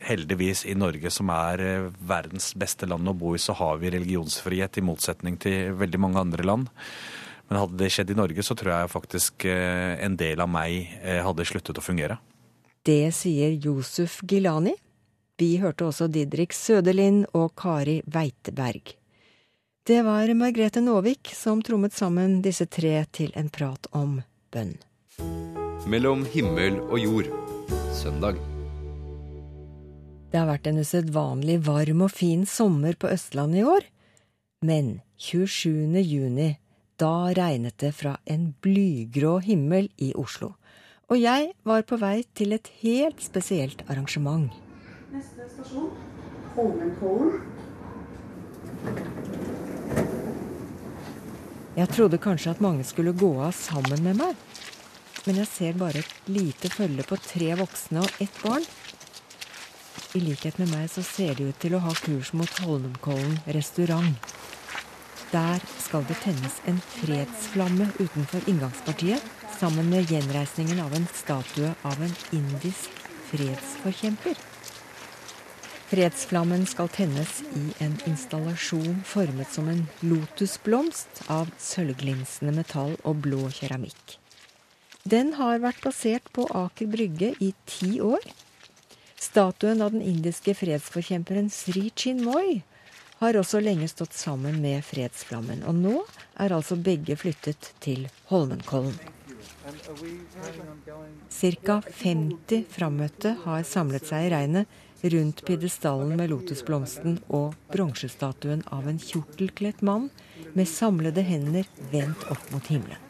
Heldigvis 0.00 0.64
i 0.66 0.74
Norge, 0.78 1.10
som 1.10 1.30
er 1.34 1.62
eh, 1.64 1.86
verdens 2.08 2.52
beste 2.58 2.86
land 2.86 3.08
å 3.08 3.16
bo 3.16 3.34
i, 3.34 3.42
så 3.42 3.56
har 3.58 3.80
vi 3.82 3.92
religionsfrihet, 3.94 4.78
i 4.78 4.84
motsetning 4.84 5.38
til 5.42 5.74
veldig 5.78 6.00
mange 6.00 6.20
andre 6.22 6.46
land. 6.46 6.72
Men 7.48 7.62
hadde 7.62 7.80
det 7.80 7.90
skjedd 7.94 8.12
i 8.12 8.18
Norge, 8.18 8.44
så 8.44 8.56
tror 8.58 8.74
jeg 8.74 8.92
faktisk 8.92 9.48
eh, 9.48 9.96
en 10.04 10.18
del 10.20 10.42
av 10.44 10.50
meg 10.52 10.98
eh, 11.02 11.22
hadde 11.24 11.46
sluttet 11.48 11.80
å 11.80 11.84
fungere. 11.84 12.18
Det 12.84 13.10
sier 13.16 13.56
Josef 13.58 14.20
Gilani. 14.22 14.74
Vi 15.38 15.56
hørte 15.62 15.86
også 15.86 16.08
Didrik 16.10 16.54
Søderlind 16.56 17.28
og 17.38 17.52
Kari 17.58 18.00
Weiteberg. 18.06 18.94
Det 19.88 20.02
var 20.04 20.28
Margrethe 20.34 20.82
Nåvik 20.84 21.30
som 21.34 21.62
trommet 21.64 21.94
sammen 21.96 22.42
disse 22.44 22.66
tre 22.66 23.00
til 23.12 23.32
en 23.38 23.48
prat 23.48 23.88
om 23.96 24.18
bønn. 24.52 24.76
Mellom 25.88 26.26
himmel 26.34 26.82
og 26.90 27.00
jord. 27.00 27.32
Søndag. 27.96 28.36
Det 30.28 30.36
har 30.36 30.48
vært 30.50 30.66
en 30.68 30.80
usedvanlig 30.82 31.58
varm 31.64 32.02
og 32.04 32.12
fin 32.12 32.44
sommer 32.46 32.96
på 33.00 33.08
Østlandet 33.08 33.62
i 33.62 33.68
år. 33.68 33.86
Men 34.60 34.98
27. 35.16 35.96
juni, 36.02 36.50
da 37.00 37.30
regnet 37.32 37.78
det 37.80 37.94
fra 37.96 38.18
en 38.28 38.50
blygrå 38.60 39.38
himmel 39.46 39.88
i 39.96 40.12
Oslo. 40.18 40.52
Og 41.08 41.16
jeg 41.22 41.52
var 41.64 41.86
på 41.88 41.96
vei 41.96 42.26
til 42.36 42.52
et 42.52 42.68
helt 42.82 43.22
spesielt 43.24 43.80
arrangement. 43.88 44.50
Neste 45.14 45.48
stasjon 45.54 45.94
Holmenkollen. 46.58 47.38
Jeg 51.78 51.88
trodde 51.94 52.18
kanskje 52.20 52.52
at 52.52 52.60
mange 52.60 52.84
skulle 52.84 53.14
gå 53.16 53.30
av 53.40 53.54
sammen 53.56 54.02
med 54.04 54.18
meg. 54.18 54.36
Men 55.24 55.40
jeg 55.40 55.48
ser 55.48 55.78
bare 55.78 56.02
et 56.02 56.28
lite 56.28 56.68
følge 56.72 57.06
på 57.06 57.16
tre 57.22 57.52
voksne 57.60 58.02
og 58.02 58.22
ett 58.24 58.42
barn. 58.42 58.66
I 60.16 60.20
likhet 60.24 60.56
med 60.56 60.70
meg 60.72 60.86
så 60.88 61.02
ser 61.04 61.34
de 61.36 61.50
ut 61.50 61.58
til 61.60 61.74
å 61.76 61.82
ha 61.84 61.92
kurs 62.00 62.30
mot 62.32 62.60
Holmenkollen 62.64 63.34
restaurant. 63.52 64.14
Der 65.28 65.60
skal 65.84 66.06
det 66.08 66.16
tennes 66.22 66.54
en 66.70 66.78
fredsflamme 66.94 67.90
utenfor 67.98 68.46
inngangspartiet, 68.48 69.20
sammen 69.58 69.90
med 69.92 70.08
gjenreisningen 70.08 70.80
av 70.80 70.94
en 70.96 71.04
statue 71.12 71.74
av 71.84 72.00
en 72.00 72.14
indisk 72.32 72.88
fredsforkjemper. 73.28 74.38
Fredsflammen 75.88 76.64
skal 76.68 76.88
tennes 76.92 77.42
i 77.56 77.66
en 77.84 77.94
installasjon 78.08 79.02
formet 79.08 79.52
som 79.52 79.68
en 79.72 79.86
lotusblomst 80.04 81.22
av 81.32 81.52
sølvglinsende 81.60 82.52
metall 82.56 82.96
og 83.08 83.22
blå 83.24 83.46
keramikk. 83.56 84.18
Den 85.08 85.34
har 85.38 85.60
vært 85.60 85.80
plassert 85.84 86.28
på 86.36 86.44
Aker 86.52 86.88
Brygge 86.92 87.34
i 87.40 87.54
ti 87.68 87.98
år. 88.04 88.24
Statuen 89.18 89.82
av 89.82 89.92
den 89.92 90.02
indiske 90.02 90.54
fredsforkjemperen 90.54 91.50
Sri 91.50 91.90
Chinmoy 91.90 92.60
har 93.18 93.36
også 93.36 93.58
lenge 93.60 93.88
stått 93.90 94.14
sammen 94.14 94.60
med 94.62 94.84
fredsflammen, 94.86 95.64
og 95.66 95.74
nå 95.74 95.94
er 96.38 96.54
altså 96.54 96.78
begge 96.78 97.16
flyttet 97.18 97.72
til 97.82 98.06
Holmenkollen. 98.30 98.94
Ca. 101.28 101.80
50 101.82 102.62
frammøtte 102.70 103.34
har 103.42 103.66
samlet 103.66 104.06
seg 104.06 104.28
i 104.28 104.30
regnet 104.32 104.78
rundt 105.02 105.42
pidestallen 105.46 106.14
med 106.18 106.30
lotusblomsten 106.32 107.18
og 107.28 107.58
bronsestatuen 107.74 108.64
av 108.74 108.88
en 108.90 109.02
kjortelkledt 109.02 109.82
mann 109.86 110.08
med 110.54 110.70
samlede 110.70 111.22
hender 111.26 111.66
vendt 111.92 112.24
opp 112.32 112.48
mot 112.54 112.70
himmelen. 112.70 113.02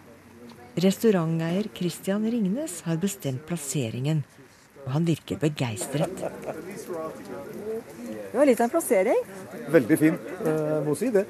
Restauranteier 0.78 1.68
Christian 1.74 2.26
Ringnes 2.30 2.80
har 2.86 3.00
bestemt 3.02 3.46
plasseringen, 3.48 4.22
og 4.88 4.94
han 4.96 5.04
virker 5.04 5.36
begeistret. 5.36 6.22
Det 8.28 8.36
var 8.38 8.48
litt 8.48 8.60
av 8.60 8.64
en 8.68 8.72
plassering. 8.72 9.20
Veldig 9.74 9.98
fin, 10.00 10.16
jeg 10.46 10.84
må 10.86 10.94
si 10.96 11.10
det. 11.12 11.26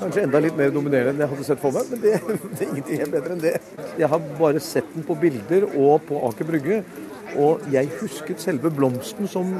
Kanskje 0.00 0.24
enda 0.24 0.40
litt 0.40 0.56
mer 0.56 0.72
dominerende 0.72 1.12
enn 1.12 1.20
jeg 1.20 1.30
hadde 1.34 1.44
sett 1.46 1.60
for 1.60 1.76
meg, 1.76 1.90
men 1.92 2.00
det, 2.00 2.14
det 2.56 2.64
er 2.64 2.70
ingenting 2.70 3.02
helt 3.02 3.12
bedre 3.12 3.36
enn 3.36 3.44
det. 3.44 3.52
Jeg 4.00 4.08
har 4.10 4.24
bare 4.40 4.62
sett 4.64 4.88
den 4.96 5.04
på 5.06 5.16
bilder 5.20 5.68
og 5.68 6.06
på 6.08 6.22
Aker 6.30 6.48
Brygge, 6.48 6.80
og 7.34 7.64
jeg 7.74 7.92
husket 8.00 8.40
selve 8.40 8.72
blomsten 8.72 9.28
som 9.28 9.52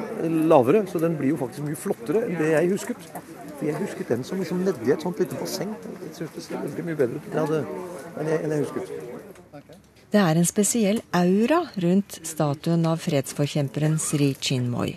lavere, 0.49 0.87
så 0.89 1.03
den 1.03 1.19
blir 1.21 1.35
jo 1.35 1.41
faktisk 1.45 1.67
mye 1.69 1.79
flottere 1.79 2.25
enn 2.25 2.39
det 2.41 2.53
jeg 2.55 2.73
husket. 2.73 3.09
For 3.55 3.67
jeg 3.69 3.81
husket 3.83 4.15
den 4.15 4.25
som 4.27 4.41
liksom 4.41 4.65
nedi 4.65 4.95
et 4.95 5.05
sånt 5.05 5.21
lite 5.21 5.37
basseng. 5.39 5.77
Jeg 6.07 6.17
syns 6.17 6.39
det 6.39 6.47
ser 6.49 6.65
veldig 6.65 6.89
mye 6.89 7.03
bedre 7.03 7.21
ut 7.21 7.61
jeg, 7.61 7.67
enn 8.41 8.57
jeg 8.57 8.65
husket. 8.65 9.14
Det 10.13 10.21
er 10.21 10.39
en 10.39 10.47
spesiell 10.47 11.01
aura 11.17 11.65
rundt 11.83 12.21
statuen 12.27 12.85
av 12.87 13.01
fredsforkjemperen 13.03 13.99
Sri 14.03 14.35
Chinmoy. 14.35 14.95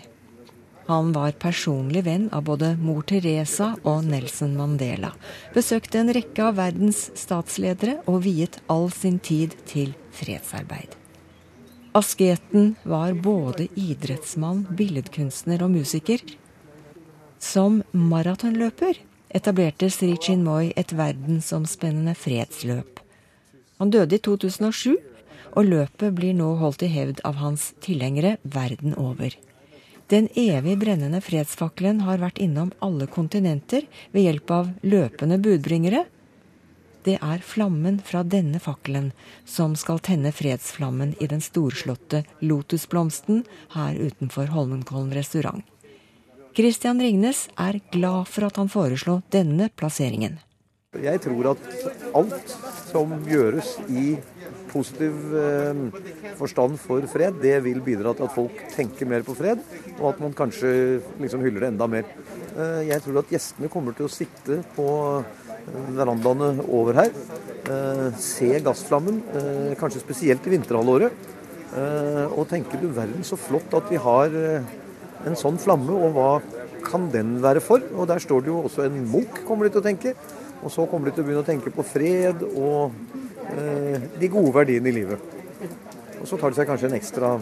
Han 0.88 1.10
var 1.12 1.34
personlig 1.36 2.04
venn 2.06 2.30
av 2.32 2.46
både 2.48 2.70
mor 2.80 3.02
Teresa 3.04 3.74
og 3.82 4.06
Nelson 4.08 4.54
Mandela. 4.56 5.10
Besøkte 5.52 6.00
en 6.00 6.12
rekke 6.16 6.46
av 6.46 6.56
verdens 6.56 7.10
statsledere 7.18 7.98
og 8.08 8.22
viet 8.24 8.56
all 8.72 8.88
sin 8.94 9.18
tid 9.20 9.52
til 9.68 9.92
fredsarbeid. 10.16 10.94
Asketen 11.98 12.74
var 12.88 13.12
både 13.12 13.66
idrettsmann, 13.76 14.64
billedkunstner 14.78 15.64
og 15.66 15.74
musiker. 15.76 16.24
Som 17.38 17.82
maratonløper 17.92 19.02
etablerte 19.28 19.90
Sri 19.92 20.14
Chinmoy 20.16 20.72
et 20.76 20.96
verdensomspennende 20.96 22.16
fredsløp. 22.16 22.97
Han 23.78 23.90
døde 23.94 24.18
i 24.18 24.22
2007, 24.22 24.96
og 25.56 25.66
løpet 25.66 26.14
blir 26.14 26.34
nå 26.36 26.54
holdt 26.60 26.84
i 26.84 26.90
hevd 26.92 27.22
av 27.26 27.38
hans 27.40 27.72
tilhengere 27.84 28.36
verden 28.42 28.94
over. 28.98 29.34
Den 30.08 30.28
evig 30.40 30.78
brennende 30.80 31.20
fredsfakkelen 31.20 32.00
har 32.06 32.20
vært 32.22 32.40
innom 32.40 32.70
alle 32.84 33.08
kontinenter 33.12 33.84
ved 34.14 34.24
hjelp 34.24 34.52
av 34.56 34.70
løpende 34.80 35.36
budbringere. 35.44 36.06
Det 37.04 37.18
er 37.20 37.44
flammen 37.44 38.00
fra 38.04 38.22
denne 38.24 38.60
fakkelen 38.60 39.10
som 39.48 39.76
skal 39.76 40.00
tenne 40.04 40.32
fredsflammen 40.32 41.14
i 41.20 41.28
den 41.30 41.44
storslåtte 41.44 42.24
lotusblomsten 42.40 43.44
her 43.76 44.00
utenfor 44.00 44.50
Holmenkollen 44.52 45.12
restaurant. 45.16 45.62
Christian 46.56 47.00
Ringnes 47.04 47.46
er 47.60 47.78
glad 47.92 48.26
for 48.32 48.48
at 48.48 48.56
han 48.58 48.72
foreslo 48.72 49.20
denne 49.30 49.68
plasseringen. 49.76 50.40
Jeg 50.96 51.20
tror 51.20 51.52
at 51.52 51.66
alt 52.16 52.54
som 52.88 53.14
gjøres 53.28 53.76
i 53.88 54.16
positiv 54.68 55.16
eh, 55.36 55.80
forstand 56.38 56.78
for 56.82 57.04
fred, 57.10 57.38
det 57.42 57.56
vil 57.64 57.80
bidra 57.84 58.14
til 58.16 58.26
at 58.26 58.34
folk 58.34 58.62
tenker 58.74 59.08
mer 59.08 59.24
på 59.26 59.36
fred, 59.38 59.62
og 59.98 60.10
at 60.12 60.22
man 60.22 60.36
kanskje 60.36 60.70
liksom 61.20 61.44
hyller 61.44 61.64
det 61.64 61.72
enda 61.72 61.88
mer. 61.90 62.08
Eh, 62.54 62.88
jeg 62.90 63.04
tror 63.04 63.22
at 63.22 63.32
gjestene 63.32 63.72
kommer 63.72 63.96
til 63.96 64.08
å 64.08 64.12
sitte 64.12 64.60
på 64.76 64.88
eh, 65.22 65.88
verandaene 65.96 66.52
over 66.68 67.02
her, 67.02 67.12
se 68.16 68.46
gassflammen, 68.64 69.18
kanskje 69.76 70.00
spesielt 70.00 70.46
i 70.48 70.54
vinterhalvåret, 70.54 71.26
og 72.32 72.46
tenke 72.48 72.78
du 72.80 72.86
verden 72.96 73.26
så 73.28 73.36
flott 73.36 73.74
at 73.76 73.90
vi 73.92 73.98
har 74.00 74.32
en 74.32 75.36
sånn 75.36 75.58
flamme, 75.60 75.92
og 75.92 76.16
hva 76.16 76.30
kan 76.86 77.10
den 77.12 77.36
være 77.44 77.60
for? 77.60 77.84
Og 77.92 78.08
der 78.08 78.22
står 78.24 78.46
det 78.46 78.52
jo 78.54 78.62
også 78.64 78.86
en 78.86 79.02
Munch, 79.10 79.42
kommer 79.44 79.68
de 79.68 79.74
til 79.74 79.82
å 79.82 79.88
tenke. 79.90 80.14
Og 80.62 80.72
så 80.74 80.86
kommer 80.90 81.08
de 81.08 81.16
til 81.16 81.24
å 81.24 81.28
begynne 81.28 81.44
å 81.44 81.48
tenke 81.48 81.72
på 81.74 81.84
fred 81.86 82.42
og 82.48 82.94
eh, 83.54 84.08
de 84.18 84.30
gode 84.32 84.54
verdiene 84.56 84.90
i 84.90 84.96
livet. 84.96 85.36
Og 86.18 86.26
så 86.26 86.38
tar 86.38 86.50
de 86.50 86.58
seg 86.58 86.68
kanskje 86.68 86.90
en 86.90 86.98
ekstra, 86.98 87.36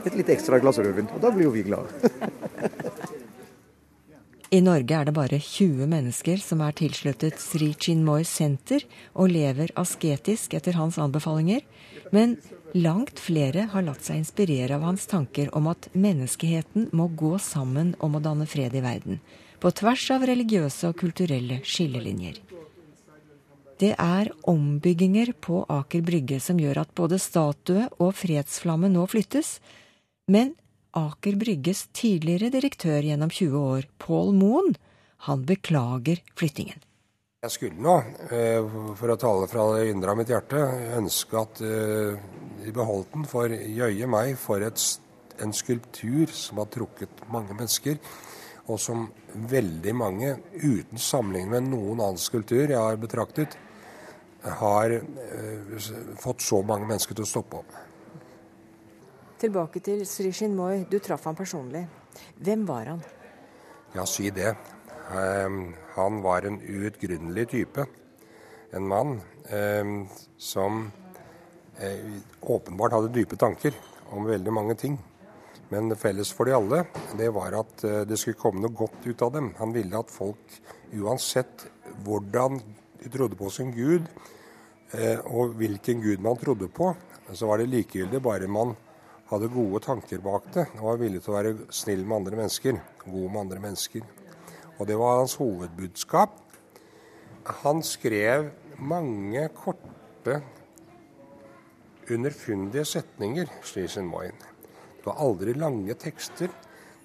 et 0.00 0.14
litt 0.16 0.32
ekstra 0.32 0.60
glass 0.62 0.80
rødvin, 0.80 1.10
og 1.12 1.20
da 1.20 1.32
blir 1.34 1.48
jo 1.48 1.54
vi 1.54 1.66
glade. 1.66 1.92
I 4.54 4.60
Norge 4.62 4.94
er 4.94 5.08
det 5.08 5.16
bare 5.16 5.38
20 5.42 5.88
mennesker 5.90 6.38
som 6.38 6.60
er 6.62 6.74
tilsluttet 6.78 7.40
Sri 7.42 7.72
Chinmoy 7.74 8.22
senter 8.28 8.84
og 9.18 9.32
lever 9.32 9.72
asketisk 9.80 10.54
etter 10.54 10.76
hans 10.78 10.98
anbefalinger, 11.02 11.64
men 12.14 12.36
langt 12.76 13.18
flere 13.18 13.64
har 13.72 13.82
latt 13.82 14.06
seg 14.06 14.20
inspirere 14.20 14.76
av 14.76 14.84
hans 14.86 15.08
tanker 15.10 15.50
om 15.58 15.66
at 15.72 15.88
menneskeheten 15.92 16.92
må 16.94 17.08
gå 17.18 17.32
sammen 17.42 17.96
om 17.98 18.14
å 18.14 18.22
danne 18.22 18.46
fred 18.46 18.76
i 18.78 18.84
verden. 18.84 19.18
På 19.64 19.70
tvers 19.72 20.10
av 20.12 20.26
religiøse 20.28 20.90
og 20.90 20.98
kulturelle 21.00 21.62
skillelinjer. 21.64 22.36
Det 23.80 23.94
er 23.96 24.28
ombygginger 24.50 25.32
på 25.40 25.62
Aker 25.72 26.02
Brygge 26.04 26.36
som 26.44 26.60
gjør 26.60 26.82
at 26.82 26.92
både 26.94 27.16
statue 27.18 27.86
og 27.96 28.12
fredsflamme 28.14 28.90
nå 28.92 29.06
flyttes, 29.08 29.56
men 30.28 30.52
Aker 30.94 31.38
Brygges 31.40 31.86
tidligere 31.96 32.52
direktør 32.52 33.00
gjennom 33.08 33.32
20 33.32 33.56
år, 33.58 33.88
Pål 33.98 34.34
Moen, 34.36 34.76
han 35.26 35.46
beklager 35.48 36.20
flyttingen. 36.36 36.84
Jeg 37.44 37.52
skulle 37.56 37.80
nå, 37.80 37.96
eh, 38.32 38.76
for 39.00 39.12
å 39.12 39.18
tale 39.20 39.48
fra 39.48 39.64
det 39.74 39.88
indre 39.90 40.12
av 40.12 40.20
mitt 40.20 40.30
hjerte, 40.32 40.60
ønske 41.00 41.40
at 41.40 41.64
eh, 41.64 42.20
de 42.60 42.76
beholdt 42.76 43.10
den. 43.16 43.24
For 43.28 43.48
jøye 43.48 44.06
meg 44.08 44.36
for 44.40 44.64
et, 44.64 44.86
en 45.40 45.56
skulptur 45.56 46.30
som 46.32 46.62
har 46.62 46.70
trukket 46.72 47.26
mange 47.32 47.56
mennesker, 47.56 47.98
og 48.64 48.80
som 48.80 49.08
veldig 49.50 49.94
mange, 49.96 50.36
uten 50.56 51.00
sammenligning 51.00 51.50
med 51.52 51.68
noen 51.74 52.00
annen 52.00 52.20
skulptur 52.20 52.64
jeg 52.64 52.80
har 52.80 53.00
betraktet, 53.00 53.56
har 54.44 54.92
eh, 54.92 55.90
fått 56.20 56.44
så 56.44 56.60
mange 56.64 56.88
mennesker 56.88 57.16
til 57.16 57.24
å 57.24 57.28
stoppe 57.28 57.60
opp. 57.60 57.74
Tilbake 59.40 59.80
til 59.84 60.04
Sri 60.08 60.30
Chinmoy. 60.32 60.86
Du 60.88 60.98
traff 61.02 61.24
han 61.28 61.36
personlig. 61.36 61.84
Hvem 62.44 62.64
var 62.68 62.92
han? 62.92 63.02
Ja, 63.96 64.04
si 64.08 64.30
det. 64.32 64.54
Eh, 65.12 65.56
han 65.96 66.20
var 66.24 66.48
en 66.48 66.60
uutgrunnelig 66.60 67.48
type. 67.52 67.86
En 68.74 68.88
mann 68.88 69.18
eh, 69.48 69.84
som 70.40 70.86
eh, 71.78 72.14
åpenbart 72.40 72.96
hadde 72.96 73.12
dype 73.14 73.36
tanker 73.40 73.76
om 74.12 74.28
veldig 74.28 74.52
mange 74.52 74.76
ting. 74.80 74.98
Men 75.74 75.90
felles 75.98 76.30
for 76.30 76.46
de 76.46 76.54
alle, 76.54 76.84
det 77.18 77.32
var 77.34 77.56
at 77.58 77.82
eh, 77.86 78.02
det 78.06 78.18
skulle 78.20 78.38
komme 78.38 78.62
noe 78.62 78.74
godt 78.78 79.08
ut 79.08 79.22
av 79.26 79.32
dem. 79.34 79.50
Han 79.58 79.74
ville 79.74 79.98
at 79.98 80.12
folk, 80.12 80.58
uansett 80.94 81.66
hvordan 82.06 82.60
de 83.00 83.10
trodde 83.10 83.38
på 83.38 83.50
sin 83.50 83.72
gud, 83.74 84.06
eh, 84.94 85.18
og 85.26 85.56
hvilken 85.58 86.04
gud 86.04 86.22
man 86.22 86.38
trodde 86.38 86.70
på, 86.70 86.92
så 87.32 87.50
var 87.50 87.58
det 87.58 87.72
likegyldig 87.72 88.22
bare 88.22 88.50
man 88.50 88.76
hadde 89.32 89.50
gode 89.50 89.80
tanker 89.82 90.22
bak 90.22 90.46
det 90.54 90.66
og 90.76 90.84
var 90.92 91.00
villig 91.00 91.22
til 91.24 91.32
å 91.32 91.38
være 91.38 91.54
snill 91.74 92.04
med 92.04 92.20
andre 92.20 92.40
mennesker. 92.44 92.80
God 93.08 93.26
med 93.26 93.42
andre 93.42 93.62
mennesker. 93.66 94.06
Og 94.78 94.86
det 94.86 94.98
var 95.00 95.18
hans 95.24 95.38
hovedbudskap. 95.40 96.38
Han 97.64 97.82
skrev 97.82 98.52
mange 98.78 99.48
korte, 99.56 100.40
underfundige 102.10 102.84
setninger, 102.86 103.50
Stisen 103.64 104.06
Moyen. 104.06 104.53
Det 105.04 105.10
var 105.10 105.20
aldri 105.20 105.52
lange 105.52 105.92
tekster. 106.00 106.48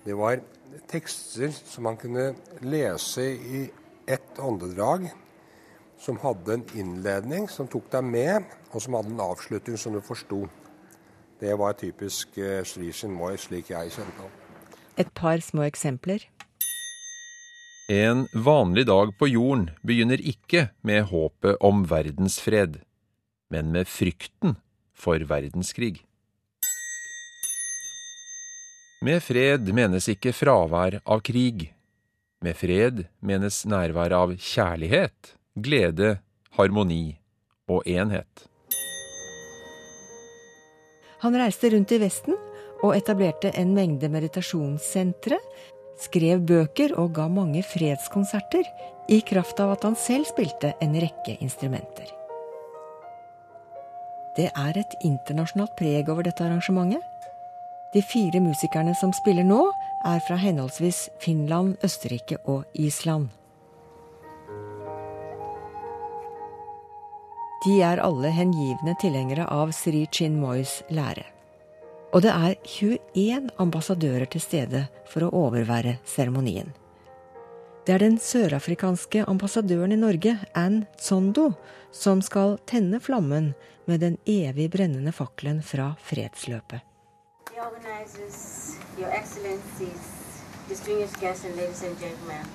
Det 0.06 0.14
var 0.16 0.40
tekster 0.88 1.52
som 1.52 1.84
man 1.84 1.98
kunne 2.00 2.30
lese 2.64 3.26
i 3.36 3.66
ett 4.08 4.40
åndedrag, 4.40 5.10
som 6.00 6.16
hadde 6.24 6.54
en 6.54 6.64
innledning 6.80 7.50
som 7.52 7.68
tok 7.68 7.92
deg 7.92 8.08
med, 8.08 8.48
og 8.72 8.80
som 8.80 8.96
hadde 8.96 9.12
en 9.12 9.26
avslutning 9.26 9.76
som 9.76 9.98
du 9.98 10.00
forsto. 10.00 10.46
Det 11.44 11.52
var 11.60 11.76
typisk 11.76 12.40
uh, 12.40 12.64
Moi, 13.12 13.36
slik 13.36 13.76
jeg 13.76 13.92
kjente 13.92 14.24
ham. 14.24 14.32
Et 14.96 15.12
par 15.12 15.44
små 15.44 15.68
eksempler. 15.68 16.24
En 17.92 18.28
vanlig 18.32 18.88
dag 18.88 19.12
på 19.20 19.28
jorden 19.28 19.72
begynner 19.84 20.24
ikke 20.24 20.70
med 20.88 21.12
håpet 21.12 21.60
om 21.60 21.84
verdensfred, 21.84 22.80
men 23.52 23.76
med 23.76 23.92
frykten 23.92 24.56
for 24.96 25.20
verdenskrig. 25.20 26.06
Med 29.00 29.22
fred 29.24 29.70
menes 29.72 30.10
ikke 30.12 30.34
fravær 30.36 30.98
av 31.08 31.22
krig. 31.24 31.70
Med 32.44 32.58
fred 32.60 33.06
menes 33.24 33.62
nærvær 33.64 34.12
av 34.12 34.34
kjærlighet, 34.36 35.36
glede, 35.56 36.18
harmoni 36.58 37.16
og 37.72 37.88
enhet. 37.88 38.44
Han 41.24 41.38
reiste 41.40 41.72
rundt 41.72 41.94
i 41.96 42.00
Vesten 42.04 42.36
og 42.84 42.92
etablerte 42.98 43.54
en 43.60 43.72
mengde 43.76 44.10
meditasjonssentre, 44.12 45.40
skrev 46.04 46.44
bøker 46.48 46.92
og 47.00 47.14
ga 47.16 47.30
mange 47.32 47.64
fredskonserter 47.64 48.68
i 49.08 49.22
kraft 49.24 49.64
av 49.64 49.78
at 49.78 49.88
han 49.88 49.96
selv 50.00 50.28
spilte 50.28 50.74
en 50.84 51.00
rekke 51.00 51.38
instrumenter. 51.40 52.12
Det 54.36 54.52
er 54.52 54.82
et 54.84 55.00
internasjonalt 55.08 55.80
preg 55.80 56.12
over 56.12 56.28
dette 56.28 56.44
arrangementet. 56.44 57.08
De 57.94 58.02
fire 58.02 58.40
musikerne 58.40 58.94
som 58.96 59.14
spiller 59.14 59.44
nå, 59.44 59.64
er 60.06 60.20
fra 60.22 60.38
henholdsvis 60.40 61.10
Finland, 61.20 61.76
Østerrike 61.84 62.38
og 62.46 62.64
Island. 62.74 63.32
De 67.66 67.80
er 67.84 68.00
alle 68.00 68.30
hengivne 68.32 68.94
tilhengere 69.02 69.48
av 69.52 69.74
Sri 69.76 70.06
Chinmoys 70.12 70.78
lære. 70.94 71.26
Og 72.14 72.24
det 72.24 72.32
er 72.32 72.56
21 72.64 73.50
ambassadører 73.60 74.30
til 74.32 74.42
stede 74.42 74.86
for 75.10 75.26
å 75.26 75.34
overvære 75.48 75.98
seremonien. 76.08 76.72
Det 77.86 77.96
er 77.98 78.04
den 78.06 78.20
sørafrikanske 78.22 79.26
ambassadøren 79.28 79.92
i 79.96 80.00
Norge, 80.00 80.36
Ann 80.54 80.84
Tsondo, 80.98 81.50
som 81.92 82.22
skal 82.22 82.60
tenne 82.70 83.02
flammen 83.02 83.52
med 83.90 84.06
den 84.06 84.20
evig 84.30 84.70
brennende 84.72 85.12
fakkelen 85.16 85.64
fra 85.66 85.96
fredsløpet. 86.06 86.89
The 87.60 87.66
organizers, 87.66 88.78
your 88.98 89.10
excellencies, 89.10 90.40
distinguished 90.70 91.20
guests 91.20 91.44
and 91.44 91.58
ladies 91.58 91.84
and 91.84 92.00
gentlemen, 92.00 92.46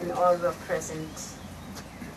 and 0.00 0.10
all 0.10 0.34
who 0.36 0.46
are 0.46 0.58
present, 0.66 1.32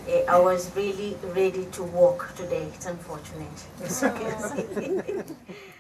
Eh, 0.08 0.24
I 0.30 0.40
was 0.40 0.70
really 0.76 1.18
ready 1.36 1.66
to 1.72 1.84
walk 1.84 2.36
today. 2.36 2.68
It's 2.76 2.86
unfortunate. 2.86 3.58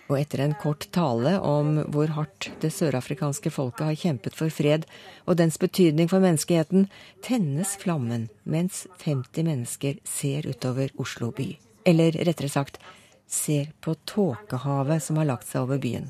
Og 0.09 0.19
etter 0.19 0.41
en 0.41 0.55
kort 0.61 0.87
tale 0.93 1.39
om 1.41 1.77
hvor 1.93 2.09
hardt 2.13 2.49
det 2.61 2.71
sørafrikanske 2.73 3.51
folket 3.53 3.85
har 3.85 3.99
kjempet 4.01 4.37
for 4.37 4.49
fred 4.53 4.85
og 5.25 5.37
dens 5.37 5.57
betydning 5.61 6.09
for 6.09 6.21
menneskeheten, 6.21 6.87
tennes 7.25 7.75
flammen 7.81 8.27
mens 8.43 8.87
50 9.03 9.45
mennesker 9.45 10.01
ser 10.09 10.49
utover 10.49 10.89
Oslo 10.97 11.29
by. 11.29 11.51
Eller 11.85 12.17
rettere 12.25 12.49
sagt 12.49 12.81
ser 13.27 13.71
på 13.81 13.95
tåkehavet 14.07 15.03
som 15.03 15.17
har 15.17 15.29
lagt 15.29 15.47
seg 15.47 15.65
over 15.65 15.81
byen. 15.81 16.09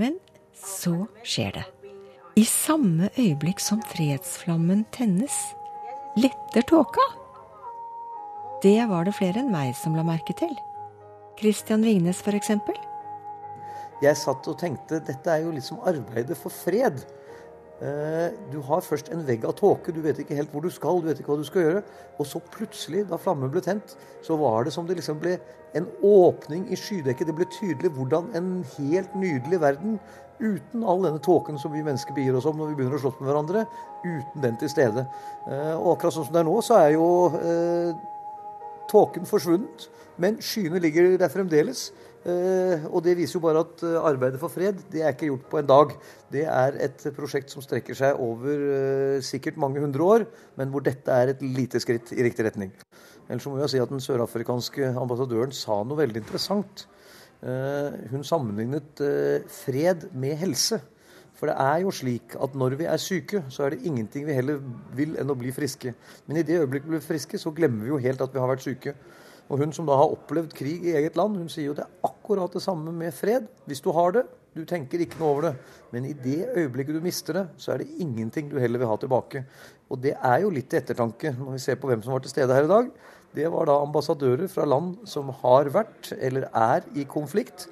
Men 0.00 0.18
så 0.56 1.06
skjer 1.22 1.54
det. 1.58 1.66
I 2.38 2.44
samme 2.46 3.10
øyeblikk 3.18 3.60
som 3.60 3.82
fredsflammen 3.90 4.84
tennes, 4.94 5.34
Letter 6.16 6.62
tåka? 6.66 7.04
Det 8.62 8.78
var 8.90 9.06
det 9.06 9.14
flere 9.16 9.42
enn 9.42 9.52
meg 9.52 9.74
som 9.78 9.94
la 9.96 10.02
merke 10.06 10.34
til. 10.36 10.52
Christian 11.40 11.84
Ringnes, 11.86 12.20
f.eks. 12.20 12.50
Jeg 14.00 14.16
satt 14.16 14.48
og 14.48 14.58
tenkte 14.60 15.00
dette 15.04 15.32
er 15.32 15.44
jo 15.44 15.54
liksom 15.54 15.80
arbeidet 15.88 16.36
for 16.38 16.52
fred. 16.52 17.00
Eh, 17.80 18.32
du 18.52 18.58
har 18.66 18.82
først 18.84 19.08
en 19.08 19.22
vegg 19.24 19.46
av 19.48 19.54
tåke, 19.56 19.92
du 19.96 20.02
vet 20.04 20.18
ikke 20.20 20.36
helt 20.36 20.50
hvor 20.52 20.60
du 20.60 20.68
skal, 20.72 20.98
du 21.00 21.08
vet 21.08 21.20
ikke 21.22 21.32
hva 21.32 21.40
du 21.40 21.46
skal 21.48 21.64
gjøre. 21.64 21.82
Og 22.20 22.28
så 22.28 22.42
plutselig, 22.52 23.06
da 23.08 23.16
flammen 23.20 23.52
ble 23.52 23.62
tent, 23.64 23.94
så 24.26 24.36
var 24.40 24.66
det 24.66 24.74
som 24.74 24.88
det 24.88 24.98
liksom 24.98 25.20
ble 25.22 25.38
en 25.78 25.86
åpning 26.04 26.66
i 26.68 26.76
skydekket. 26.76 27.30
Det 27.30 27.36
ble 27.38 27.48
tydelig 27.54 27.92
hvordan 27.96 28.28
en 28.36 28.50
helt 28.76 29.14
nydelig 29.16 29.62
verden 29.62 29.96
uten 30.40 30.84
all 30.88 31.02
denne 31.04 31.20
tåken 31.24 31.58
som 31.60 31.72
vi 31.72 31.84
mennesker 31.84 32.16
begir 32.16 32.36
oss 32.36 32.48
om 32.48 32.56
når 32.60 32.70
vi 32.70 32.78
begynner 32.78 32.96
å 32.96 33.02
slåss 33.02 33.18
med 33.20 33.28
hverandre, 33.30 33.64
uten 34.04 34.44
den 34.44 34.60
til 34.60 34.72
stede. 34.72 35.06
Eh, 35.48 35.74
og 35.76 35.94
akkurat 35.94 36.16
sånn 36.16 36.28
som 36.28 36.36
det 36.36 36.42
er 36.42 36.48
nå, 36.48 36.58
så 36.64 36.78
er 36.80 36.94
jo 36.96 37.08
eh, 37.40 37.90
tåken 38.92 39.28
forsvunnet, 39.28 39.88
men 40.20 40.40
skyene 40.44 40.80
ligger 40.82 41.14
der 41.20 41.32
fremdeles. 41.32 41.90
Eh, 42.20 42.82
og 42.92 43.00
det 43.06 43.14
viser 43.16 43.38
jo 43.38 43.44
bare 43.46 43.62
at 43.64 43.80
eh, 43.86 43.96
arbeidet 43.96 44.36
for 44.42 44.52
fred 44.52 44.82
det 44.92 45.00
er 45.00 45.14
ikke 45.14 45.30
gjort 45.30 45.46
på 45.48 45.60
en 45.60 45.70
dag. 45.70 45.94
Det 46.28 46.42
er 46.44 46.76
et 46.84 47.06
prosjekt 47.16 47.52
som 47.52 47.64
strekker 47.64 47.96
seg 47.96 48.20
over 48.20 48.64
eh, 48.74 49.22
sikkert 49.24 49.60
mange 49.60 49.80
hundre 49.80 50.04
år, 50.04 50.26
men 50.60 50.68
hvor 50.68 50.84
dette 50.84 51.08
er 51.08 51.32
et 51.32 51.40
lite 51.40 51.80
skritt 51.80 52.12
i 52.12 52.20
riktig 52.26 52.44
retning. 52.44 52.74
Ellers 53.30 53.46
må 53.48 53.56
jeg 53.62 53.72
si 53.72 53.80
at 53.80 53.92
den 53.92 54.04
sørafrikanske 54.04 54.92
ambassadøren 55.00 55.54
sa 55.56 55.80
noe 55.86 56.02
veldig 56.02 56.20
interessant. 56.20 56.88
Hun 57.40 58.24
sammenlignet 58.26 59.00
fred 59.48 60.08
med 60.12 60.34
helse. 60.42 60.80
For 61.38 61.48
det 61.48 61.54
er 61.56 61.84
jo 61.86 61.92
slik 61.94 62.34
at 62.36 62.56
når 62.58 62.74
vi 62.76 62.88
er 62.90 63.00
syke, 63.00 63.44
så 63.48 63.64
er 63.64 63.72
det 63.72 63.86
ingenting 63.88 64.26
vi 64.26 64.34
heller 64.36 64.58
vil 64.98 65.14
enn 65.16 65.30
å 65.32 65.38
bli 65.38 65.54
friske. 65.56 65.94
Men 66.26 66.40
i 66.40 66.44
det 66.44 66.58
øyeblikket 66.58 66.90
vi 66.90 66.98
blir 66.98 67.06
friske, 67.06 67.40
så 67.40 67.54
glemmer 67.56 67.86
vi 67.86 67.94
jo 67.94 68.02
helt 68.02 68.20
at 68.20 68.34
vi 68.34 68.42
har 68.42 68.50
vært 68.50 68.66
syke. 68.66 68.92
Og 69.50 69.62
hun 69.62 69.74
som 69.74 69.88
da 69.88 69.96
har 69.98 70.14
opplevd 70.14 70.54
krig 70.54 70.86
i 70.86 70.94
eget 70.98 71.18
land, 71.18 71.36
hun 71.36 71.50
sier 71.50 71.70
jo 71.70 71.76
det 71.76 71.84
er 71.84 72.06
akkurat 72.06 72.54
det 72.54 72.62
samme 72.62 72.94
med 72.94 73.14
fred. 73.14 73.48
Hvis 73.66 73.82
du 73.82 73.90
har 73.96 74.14
det, 74.14 74.24
du 74.54 74.64
tenker 74.66 75.02
ikke 75.02 75.18
noe 75.18 75.30
over 75.34 75.48
det. 75.48 75.54
Men 75.94 76.06
i 76.06 76.14
det 76.14 76.52
øyeblikket 76.54 76.96
du 76.96 77.02
mister 77.02 77.40
det, 77.40 77.46
så 77.58 77.74
er 77.74 77.82
det 77.82 77.90
ingenting 78.02 78.50
du 78.50 78.58
heller 78.62 78.82
vil 78.82 78.90
ha 78.90 78.98
tilbake. 79.02 79.44
Og 79.90 79.98
det 80.02 80.14
er 80.16 80.44
jo 80.44 80.54
litt 80.54 80.70
til 80.70 80.80
ettertanke 80.82 81.34
når 81.34 81.56
vi 81.56 81.64
ser 81.66 81.78
på 81.82 81.90
hvem 81.90 82.02
som 82.06 82.14
var 82.14 82.22
til 82.22 82.32
stede 82.32 82.54
her 82.54 82.66
i 82.66 82.70
dag 82.70 82.92
det 83.36 83.46
var 83.52 83.68
da 83.68 83.78
ambassadører 83.78 84.50
fra 84.50 84.66
land 84.66 85.04
som 85.08 85.30
har 85.42 85.70
vært 85.70 86.12
eller 86.18 86.48
er 86.50 86.86
i 86.98 87.06
konflikt. 87.08 87.68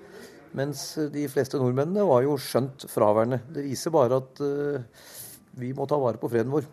Mens 0.57 0.93
de 1.13 1.27
fleste 1.31 1.59
nordmennene 1.61 2.07
var 2.07 2.23
jo 2.25 2.39
skjønt 2.41 2.87
fraværende. 2.91 3.41
Det 3.53 3.67
viser 3.67 3.95
bare 3.95 4.23
at 4.23 4.43
uh, 4.43 5.09
Vi 5.59 5.73
må 5.75 5.89
ta 5.91 5.99
vare 5.99 6.21
på 6.21 6.31
freden 6.31 6.53
vår. 6.55 6.67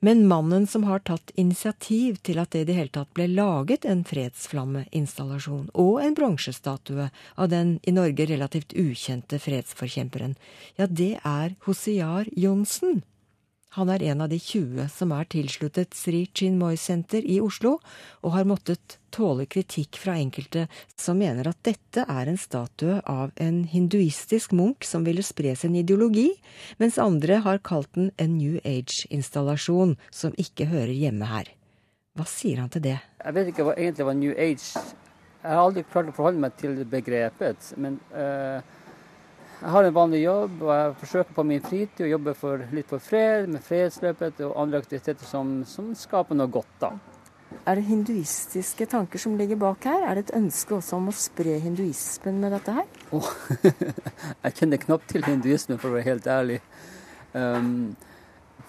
Men 0.00 0.26
mannen 0.28 0.66
som 0.66 0.84
har 0.88 1.02
tatt 1.04 1.30
initiativ 1.36 2.16
til 2.24 2.40
at 2.40 2.54
det 2.54 2.62
i 2.62 2.68
det 2.70 2.76
hele 2.78 2.92
tatt 2.94 3.12
ble 3.16 3.26
laget 3.28 3.84
en 3.84 4.00
fredsflammeinstallasjon 4.08 5.68
og 5.76 6.00
en 6.00 6.16
bronsestatue 6.16 7.10
av 7.36 7.50
den 7.52 7.74
i 7.84 7.92
Norge 7.92 8.24
relativt 8.30 8.72
ukjente 8.72 9.36
fredsforkjemperen, 9.44 10.38
ja, 10.80 10.88
det 10.88 11.18
er 11.20 11.52
Hosiar 11.66 12.32
Johnsen. 12.32 13.02
Han 13.76 13.86
er 13.88 14.02
en 14.02 14.20
av 14.24 14.28
de 14.32 14.38
20 14.42 14.88
som 14.90 15.12
er 15.14 15.28
tilsluttet 15.30 15.94
Sri 15.94 16.24
Chinmoy-senter 16.34 17.22
i 17.22 17.36
Oslo, 17.38 17.76
og 18.26 18.32
har 18.34 18.48
måttet 18.50 18.96
tåle 19.14 19.44
kritikk 19.46 20.00
fra 20.02 20.16
enkelte 20.18 20.64
som 20.98 21.20
mener 21.22 21.46
at 21.46 21.60
dette 21.66 22.02
er 22.02 22.30
en 22.30 22.40
statue 22.40 22.96
av 23.06 23.30
en 23.38 23.60
hinduistisk 23.70 24.56
munk 24.58 24.82
som 24.88 25.06
ville 25.06 25.22
spre 25.22 25.54
sin 25.54 25.76
ideologi, 25.78 26.32
mens 26.82 26.98
andre 26.98 27.38
har 27.46 27.62
kalt 27.62 27.92
den 27.94 28.10
en 28.18 28.34
New 28.40 28.58
Age-installasjon 28.64 29.94
som 30.10 30.34
ikke 30.34 30.66
hører 30.72 30.96
hjemme 30.96 31.30
her. 31.30 31.54
Hva 32.18 32.26
sier 32.26 32.58
han 32.58 32.74
til 32.74 32.88
det? 32.88 32.98
Jeg 33.22 33.38
vet 33.38 33.52
ikke 33.52 33.68
hva, 33.68 33.78
egentlig 33.78 34.08
hva 34.08 34.16
New 34.18 34.34
Age 34.34 34.66
Jeg 34.74 35.54
har 35.54 35.62
aldri 35.62 35.86
klart 35.86 36.10
å 36.10 36.18
forholde 36.18 36.42
meg 36.42 36.58
til 36.58 36.82
begrepet. 36.90 37.70
men... 37.78 38.02
Uh 38.10 38.79
jeg 39.60 39.72
har 39.74 39.84
en 39.84 39.94
vanlig 39.94 40.22
jobb, 40.22 40.62
og 40.64 40.70
jeg 40.72 40.92
forsøker 41.02 41.36
på 41.36 41.42
min 41.44 41.64
fritid 41.64 42.06
å 42.06 42.10
jobbe 42.14 42.32
for, 42.38 42.62
litt 42.72 42.88
for 42.88 43.02
fred, 43.04 43.48
med 43.52 43.60
fredsløpet 43.64 44.40
og 44.46 44.54
andre 44.62 44.80
aktiviteter 44.80 45.28
som, 45.28 45.58
som 45.68 45.90
skaper 45.98 46.38
noe 46.38 46.48
godt. 46.48 46.72
da. 46.80 46.94
Er 47.68 47.76
det 47.76 47.84
hinduistiske 47.90 48.86
tanker 48.88 49.20
som 49.20 49.34
ligger 49.36 49.58
bak 49.60 49.84
her? 49.84 50.06
Er 50.06 50.16
det 50.16 50.28
et 50.28 50.36
ønske 50.38 50.78
også 50.78 50.96
om 50.96 51.10
å 51.10 51.14
spre 51.14 51.58
hinduismen 51.60 52.38
med 52.40 52.54
dette 52.56 52.76
her? 52.78 52.86
Oh, 53.12 53.28
jeg 54.46 54.56
kjenner 54.56 54.80
knapt 54.80 55.10
til 55.12 55.26
hinduismen, 55.28 55.80
for 55.82 55.90
å 55.90 55.98
være 55.98 56.08
helt 56.08 56.30
ærlig. 56.30 56.60
Um, 57.34 57.98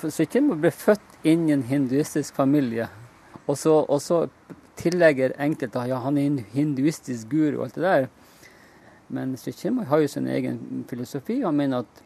man 0.02 0.60
ble 0.60 0.74
født 0.76 1.24
inn 1.24 1.48
i 1.48 1.56
en 1.56 1.64
hinduistisk 1.70 2.36
familie, 2.36 2.90
og 3.46 3.56
så, 3.62 3.78
og 3.86 4.02
så 4.04 4.26
tillegger 4.82 5.38
enkelte 5.40 5.86
ja, 5.88 6.02
han 6.04 6.18
er 6.18 6.28
en 6.28 6.42
hinduistisk 6.52 7.30
guru 7.32 7.62
og 7.62 7.70
alt 7.70 7.80
det 7.80 7.86
der. 7.86 8.10
Men 9.12 9.38
Sykjima 9.38 9.84
har 9.84 10.00
jo 10.00 10.08
sin 10.08 10.28
egen 10.28 10.86
filosofi. 10.90 11.42
Han 11.44 11.56
mener 11.56 11.84
at 11.84 12.04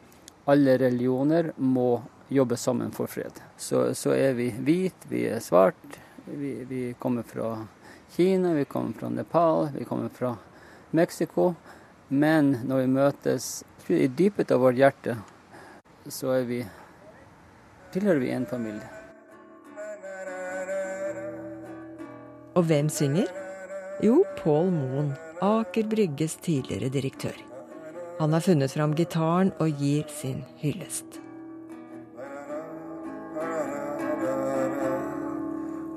alle 0.50 0.78
religioner 0.78 1.52
må 1.58 2.02
jobbe 2.34 2.58
sammen 2.58 2.92
for 2.92 3.08
fred. 3.08 3.42
Så, 3.58 3.94
så 3.94 4.16
er 4.18 4.34
vi 4.34 4.50
hvit, 4.50 5.06
vi 5.10 5.28
er 5.30 5.40
svart, 5.40 6.00
vi, 6.26 6.54
vi, 6.66 6.82
kommer 7.00 7.24
fra 7.24 7.60
Kina, 8.16 8.54
vi 8.54 8.66
kommer 8.66 8.94
fra 8.94 9.10
Nepal, 9.10 9.70
vi 9.78 9.86
kommer 9.86 10.10
fra 10.10 10.36
Mexico. 10.92 11.54
Men 12.08 12.56
når 12.66 12.82
vi 12.82 12.88
møtes 12.98 13.50
i 13.90 14.08
dypet 14.08 14.54
av 14.54 14.66
vårt 14.66 14.78
hjerte, 14.82 15.18
så 16.10 16.34
er 16.40 16.50
vi, 16.50 16.60
tilhører 17.94 18.22
vi 18.22 18.34
en 18.34 18.50
familie. 18.50 18.90
Og 22.56 22.66
hvem 22.66 22.90
synger? 22.90 23.30
Jo, 24.02 24.24
Pål 24.42 24.74
Moen. 24.74 25.14
Aker 25.42 25.84
Brygges 25.84 26.36
tidligere 26.36 26.90
direktør. 26.90 27.36
Han 28.20 28.34
har 28.34 28.40
funnet 28.40 28.72
fram 28.72 28.94
gitaren 28.96 29.52
og 29.60 29.68
gir 29.80 30.04
sin 30.08 30.44
hyllest. 30.62 31.20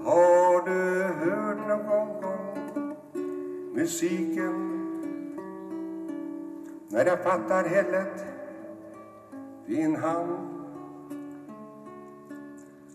Har 0.05 0.65
du 0.67 0.81
hørt 1.23 1.63
noen 1.69 2.11
gang 2.23 2.91
musikken 3.77 4.59
når 6.91 7.13
jeg 7.13 7.19
fatter 7.23 7.69
hellet 7.69 8.25
din 9.69 9.97
hand? 9.97 10.35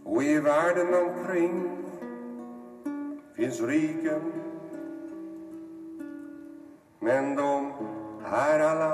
Og 0.06 0.24
i 0.24 0.36
verden 0.44 0.94
omkring 0.94 1.56
fins 3.38 3.62
riken 3.64 4.53
men 7.04 7.36
de 7.36 7.74
är 8.26 8.60
alla 8.60 8.94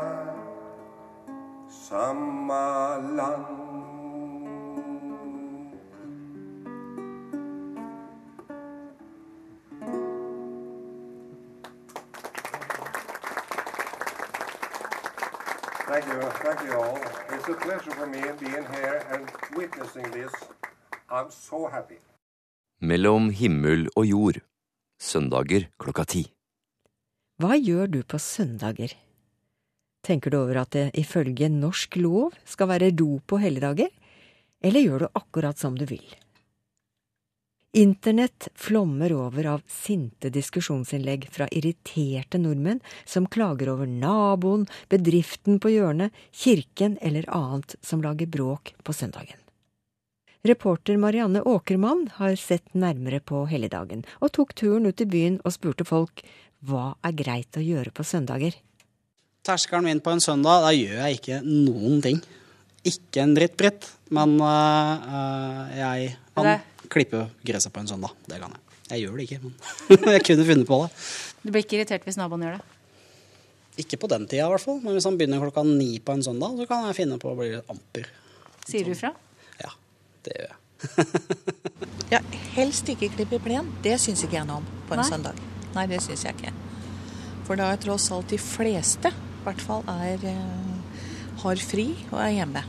samma 1.70 2.98
land. 2.98 3.46
Thank 15.88 16.06
you, 16.06 16.22
thank 16.44 16.62
you 16.66 16.74
all. 16.74 16.98
It's 17.34 17.50
a 17.50 17.56
pleasure 17.66 17.92
for 17.92 18.08
me 18.08 18.22
being 18.40 18.66
here 18.76 19.06
and 19.12 19.24
witnessing 19.58 20.12
this. 20.12 20.34
I'm 21.10 21.30
so 21.30 21.68
happy. 21.68 22.00
Mellom 22.82 23.30
himmel 23.30 23.90
og 23.96 24.06
jord. 24.06 24.36
Søndager 25.00 25.68
klokka 25.80 26.04
ti. 26.04 26.39
Hva 27.40 27.56
gjør 27.56 27.88
du 27.88 28.02
på 28.04 28.18
søndager? 28.20 28.92
Tenker 30.04 30.34
du 30.34 30.42
over 30.42 30.58
at 30.60 30.74
det 30.76 30.90
ifølge 31.00 31.48
norsk 31.48 31.96
lov 31.96 32.34
skal 32.44 32.68
være 32.68 32.90
ro 33.00 33.22
på 33.24 33.40
helligdager, 33.40 33.88
eller 34.60 34.84
gjør 34.84 35.06
du 35.06 35.20
akkurat 35.22 35.60
som 35.60 35.78
du 35.80 35.86
vil? 35.88 36.04
Internett 37.80 38.50
flommer 38.60 39.14
over 39.16 39.48
av 39.54 39.64
sinte 39.72 40.32
diskusjonsinnlegg 40.36 41.30
fra 41.32 41.48
irriterte 41.56 42.42
nordmenn 42.44 42.82
som 43.06 43.30
klager 43.32 43.72
over 43.72 43.88
naboen, 43.88 44.66
bedriften 44.92 45.62
på 45.64 45.72
hjørnet, 45.78 46.12
kirken 46.36 46.98
eller 47.00 47.30
annet 47.32 47.78
som 47.80 48.04
lager 48.04 48.28
bråk 48.28 48.74
på 48.84 48.96
søndagen. 49.00 49.40
Reporter 50.44 50.98
Marianne 50.98 51.42
Åkermann 51.44 52.10
har 52.16 52.36
sett 52.36 52.74
nærmere 52.74 53.20
på 53.20 53.46
helligdagen, 53.48 54.06
og 54.20 54.32
tok 54.36 54.56
turen 54.56 54.88
ut 54.88 55.02
i 55.04 55.08
byen 55.08 55.40
og 55.44 55.56
spurte 55.56 55.88
folk 55.88 56.24
hva 56.68 56.90
er 57.06 57.16
greit 57.16 57.56
å 57.56 57.64
gjøre 57.64 57.94
på 57.96 58.04
søndager? 58.04 58.58
Terskelen 59.48 59.88
min 59.88 60.02
på 60.04 60.12
en 60.12 60.24
søndag, 60.24 60.66
da 60.66 60.74
gjør 60.76 60.98
jeg 61.06 61.20
ikke 61.20 61.40
noen 61.46 62.02
ting. 62.04 62.20
Ikke 62.88 63.24
en 63.24 63.36
dritt, 63.36 63.56
Britt. 63.60 63.88
Men 64.14 64.36
uh, 64.42 65.70
jeg 65.76 66.16
kan 66.36 66.66
klippe 66.92 67.28
gresset 67.46 67.74
på 67.74 67.84
en 67.84 67.90
søndag. 67.92 68.16
Det 68.28 68.40
kan 68.42 68.56
jeg. 68.56 68.66
Jeg 68.90 69.04
gjør 69.04 69.20
det 69.20 69.26
ikke, 69.28 69.40
men 69.46 70.14
jeg 70.16 70.26
kunne 70.26 70.46
funnet 70.48 70.68
på 70.68 70.80
det. 70.82 70.90
Du 71.44 71.52
blir 71.54 71.64
ikke 71.64 71.78
irritert 71.78 72.08
hvis 72.08 72.18
naboen 72.18 72.48
gjør 72.48 72.58
det? 72.58 72.78
Ikke 73.84 74.00
på 74.02 74.10
den 74.12 74.26
tida, 74.28 74.48
i 74.48 74.52
hvert 74.52 74.64
fall. 74.64 74.80
Men 74.84 74.98
hvis 74.98 75.06
han 75.08 75.20
begynner 75.20 75.44
klokka 75.44 75.64
ni 75.68 75.92
på 76.04 76.16
en 76.18 76.26
søndag, 76.26 76.58
så 76.58 76.66
kan 76.68 76.88
jeg 76.90 76.98
finne 76.98 77.20
på 77.22 77.30
å 77.32 77.38
bli 77.38 77.52
amper. 77.60 78.10
Sier 78.68 78.90
du 78.90 78.98
fra? 78.98 79.14
Ja, 79.62 79.72
det 80.26 80.36
gjør 80.36 80.50
jeg. 80.50 80.58
ja, 82.16 82.24
helst 82.58 82.90
ikke 82.92 83.12
klippe 83.14 83.40
plen. 83.46 83.70
Det 83.86 83.96
syns 84.02 84.26
ikke 84.26 84.42
jeg 84.42 84.50
noe 84.50 84.64
om 84.64 84.68
på 84.90 84.98
en 84.98 85.04
Nei. 85.04 85.08
søndag. 85.14 85.46
Nei, 85.76 85.86
det 85.90 86.02
syns 86.04 86.26
jeg 86.26 86.38
ikke. 86.38 86.54
For 87.48 87.60
da 87.60 87.72
er 87.74 87.82
tross 87.82 88.10
alt 88.14 88.30
de 88.32 88.40
fleste 88.42 89.12
i 89.14 89.44
hvert 89.46 89.62
fall 89.64 89.86
er, 89.90 90.20
eh, 90.28 91.00
har 91.44 91.62
fri 91.64 91.88
og 92.12 92.20
er 92.22 92.36
hjemme. 92.36 92.64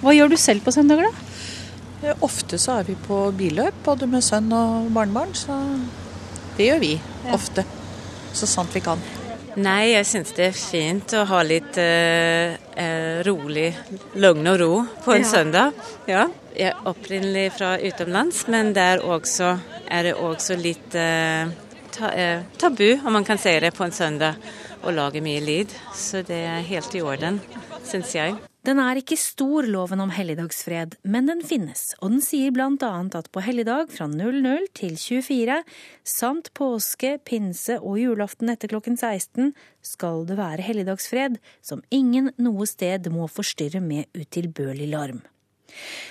Hva 0.00 0.14
gjør 0.16 0.30
du 0.32 0.36
selv 0.40 0.64
på 0.64 0.72
søndager, 0.72 1.10
da? 1.10 2.08
Eh, 2.08 2.14
ofte 2.24 2.58
så 2.58 2.78
er 2.80 2.88
vi 2.88 2.94
på 2.94 3.26
billøp, 3.36 3.82
både 3.84 4.08
med 4.08 4.24
sønn 4.24 4.52
og 4.56 4.88
barnebarn. 4.94 5.34
Så 5.36 5.56
det 6.56 6.70
gjør 6.70 6.80
vi 6.80 6.94
ja. 6.96 7.34
ofte. 7.36 7.66
Så 8.32 8.48
sant 8.48 8.72
vi 8.74 8.80
kan. 8.84 9.00
Nei, 9.60 9.90
jeg 9.90 10.06
syns 10.06 10.30
det 10.36 10.44
er 10.46 10.54
fint 10.54 11.12
å 11.18 11.24
ha 11.26 11.40
litt 11.42 11.76
eh, 11.82 12.54
eh 12.78 13.22
rolig 13.26 13.72
lugn 14.14 14.46
og 14.46 14.60
ro 14.60 14.74
på 15.04 15.16
en 15.16 15.26
ja. 15.26 15.28
søndag. 15.28 15.80
Ja. 16.06 16.28
Jeg 16.54 16.70
er 16.70 16.86
opprinnelig 16.88 17.50
fra 17.58 17.74
utenlands, 17.78 18.46
men 18.48 18.72
der 18.74 19.02
også 19.04 19.56
er 19.90 20.06
det 20.06 20.14
også 20.14 20.56
litt 20.58 20.94
eh, 20.94 21.50
ta, 21.92 22.12
eh, 22.12 22.42
tabu, 22.56 23.00
om 23.04 23.12
man 23.12 23.24
kan 23.24 23.38
si 23.38 23.60
det, 23.60 23.74
på 23.76 23.84
en 23.84 23.92
søndag 23.92 24.36
å 24.82 24.92
lage 24.94 25.22
mye 25.24 25.40
lyd. 25.40 25.74
Så 25.94 26.22
det 26.26 26.44
er 26.46 26.62
helt 26.66 26.94
i 26.94 27.02
orden, 27.02 27.40
syns 27.84 28.14
jeg. 28.14 28.36
Den 28.60 28.76
er 28.76 28.98
ikke 29.00 29.16
stor, 29.16 29.64
loven 29.64 30.02
om 30.04 30.10
helligdagsfred, 30.12 30.98
men 31.08 31.30
den 31.30 31.38
finnes, 31.40 31.94
og 32.02 32.10
den 32.12 32.20
sier 32.20 32.52
annet 32.52 33.14
at 33.16 33.30
på 33.32 33.40
helligdag 33.40 33.88
fra 33.88 34.04
00 34.06 34.66
til 34.76 34.98
24, 35.00 35.62
samt 36.04 36.52
påske, 36.52 37.16
pinse 37.24 37.78
og 37.80 37.96
julaften 37.98 38.50
etter 38.52 38.68
klokken 38.68 38.98
16, 39.00 39.54
skal 39.80 40.26
det 40.26 40.36
være 40.36 40.60
helligdagsfred 40.60 41.38
som 41.62 41.80
ingen 41.90 42.32
noe 42.36 42.66
sted 42.66 43.08
må 43.08 43.28
forstyrre 43.32 43.80
med 43.80 44.04
utilbørlig 44.12 44.90
larm. 44.92 45.22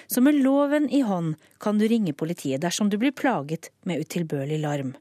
Så 0.08 0.22
med 0.22 0.42
loven 0.42 0.90
i 0.90 1.04
hånd 1.06 1.36
kan 1.62 1.78
du 1.78 1.86
ringe 1.86 2.14
politiet 2.18 2.64
dersom 2.64 2.90
du 2.90 2.98
blir 2.98 3.14
plaget 3.14 3.70
med 3.86 4.02
utilbørlig 4.02 4.58
larm. 4.64 4.96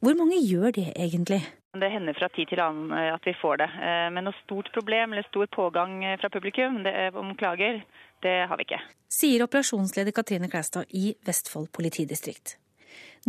Hvor 0.00 0.16
mange 0.18 0.38
gjør 0.42 0.74
det 0.78 0.88
egentlig? 0.92 1.42
Det 1.72 1.88
hender 1.88 2.16
fra 2.18 2.28
tid 2.28 2.50
til 2.50 2.60
annen 2.60 2.92
eh, 2.92 3.10
at 3.14 3.24
vi 3.24 3.32
får 3.40 3.62
det. 3.62 3.68
Eh, 3.80 4.08
men 4.12 4.26
noe 4.28 4.36
stort 4.42 4.68
problem 4.74 5.14
eller 5.14 5.24
stor 5.28 5.48
pågang 5.52 6.02
eh, 6.04 6.18
fra 6.20 6.28
publikum 6.32 6.82
det, 6.84 6.92
om 7.16 7.30
klager, 7.38 7.80
det 8.24 8.34
har 8.48 8.60
vi 8.60 8.66
ikke. 8.66 8.80
Sier 9.12 9.44
operasjonsleder 9.46 10.12
Katrine 10.12 10.50
Klæstad 10.52 10.92
i 10.92 11.14
Vestfold 11.24 11.70
politidistrikt. 11.72 12.58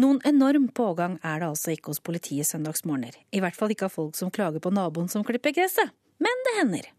Noen 0.01 0.19
enorm 0.27 0.67
pågang 0.75 1.19
er 1.21 1.39
det 1.39 1.47
altså 1.53 1.71
ikke 1.71 1.93
hos 1.93 2.01
politiet 2.03 2.49
søndagsmorgener. 2.49 3.15
I 3.31 3.39
hvert 3.43 3.55
fall 3.55 3.71
ikke 3.71 3.87
av 3.87 3.93
folk 3.93 4.17
som 4.19 4.31
klager 4.33 4.63
på 4.63 4.73
naboen 4.73 5.07
som 5.11 5.23
klipper 5.23 5.53
gresset. 5.55 5.93
Men 6.19 6.43
det 6.47 6.55
hender. 6.57 6.89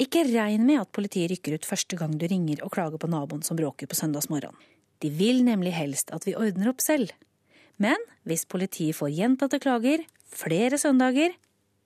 Ikke 0.00 0.24
regn 0.28 0.64
med 0.66 0.80
at 0.80 0.92
politiet 0.94 1.30
rykker 1.34 1.58
ut 1.58 1.68
første 1.68 1.98
gang 1.98 2.14
du 2.18 2.24
ringer 2.30 2.62
og 2.64 2.72
klager 2.74 3.02
på 3.02 3.10
naboen 3.10 3.44
som 3.44 3.58
bråker 3.58 3.90
på 3.90 3.98
søndagsmorgen. 3.98 4.56
De 5.02 5.10
vil 5.12 5.42
nemlig 5.44 5.74
helst 5.76 6.14
at 6.14 6.24
vi 6.26 6.36
ordner 6.38 6.70
opp 6.72 6.80
selv. 6.82 7.12
Men 7.80 7.96
hvis 8.28 8.44
politiet 8.50 8.98
får 8.98 9.14
gjentatte 9.16 9.60
klager 9.62 10.04
flere 10.32 10.78
søndager 10.80 11.34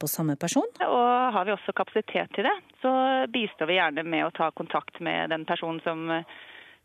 på 0.01 0.09
samme 0.11 0.37
person 0.37 0.67
Og 0.85 1.33
har 1.33 1.47
vi 1.47 1.55
også 1.55 1.73
kapasitet 1.77 2.33
til 2.37 2.45
det, 2.47 2.57
så 2.83 2.91
bistår 3.33 3.71
vi 3.71 3.79
gjerne 3.79 4.05
med 4.07 4.27
å 4.27 4.35
ta 4.37 4.51
kontakt 4.55 5.01
med 5.01 5.33
den 5.33 5.47
personen 5.49 5.81
som, 5.85 6.05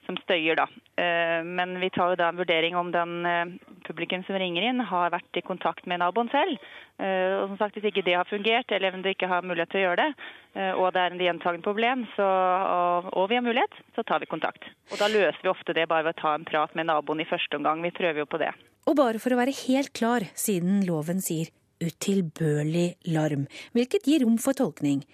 som 0.08 0.18
støyer, 0.24 0.56
da. 0.58 0.66
Eh, 0.96 1.44
Men 1.44 1.76
vi 1.82 1.90
tar 1.94 2.14
jo 2.14 2.20
da 2.22 2.30
en 2.32 2.40
vurdering 2.40 2.78
om 2.80 2.92
den 2.96 3.26
eh, 3.28 3.52
publikum 3.86 4.24
som 4.24 4.40
ringer 4.40 4.64
inn, 4.70 4.80
har 4.80 5.12
vært 5.14 5.38
i 5.38 5.44
kontakt 5.46 5.86
med 5.86 6.00
naboen 6.02 6.32
selv. 6.32 6.64
Eh, 6.98 7.36
Og 7.42 7.52
som 7.52 7.60
sagt, 7.60 7.76
hvis 7.78 7.92
ikke 7.92 8.06
det 8.08 8.16
har 8.16 8.32
fungert, 8.32 8.72
eller 8.72 8.96
om 8.96 9.04
du 9.04 9.12
ikke 9.12 9.30
har 9.30 9.44
mulighet 9.46 9.76
til 9.76 9.84
å 9.84 9.86
gjøre 9.90 10.08
det, 10.08 10.32
og 10.76 10.90
det 10.92 11.00
er 11.00 11.14
en 11.14 11.22
gjentagende 11.24 11.64
problem, 11.64 12.02
så, 12.16 12.26
og, 12.28 13.14
og 13.16 13.30
vi 13.32 13.38
har 13.38 13.46
mulighet, 13.46 13.78
så 13.96 14.04
tar 14.04 14.20
vi 14.20 14.28
kontakt. 14.32 14.66
Og 14.92 14.98
da 15.00 15.08
løser 15.08 15.40
vi 15.44 15.52
ofte 15.52 15.76
det 15.76 15.88
bare 15.88 16.04
ved 16.10 16.18
å 16.18 16.22
ta 16.24 16.34
en 16.36 16.48
prat 16.48 16.76
med 16.76 16.90
naboen 16.90 17.24
i 17.24 17.30
første 17.30 17.56
omgang. 17.56 17.84
Vi 17.86 17.94
prøver 17.96 18.24
jo 18.24 18.28
på 18.28 18.40
det. 18.42 18.52
Og 18.90 18.98
bare 18.98 19.22
for 19.22 19.34
å 19.34 19.40
være 19.40 19.54
helt 19.68 19.94
klar, 19.98 20.26
siden 20.34 20.82
loven 20.88 21.22
sier 21.22 21.52
utilbørlig 21.82 22.96
larm, 23.14 23.48
hvilket 23.74 24.06
gir 24.10 24.26
rom 24.26 24.38
for 24.42 24.58
tolkning. 24.58 25.06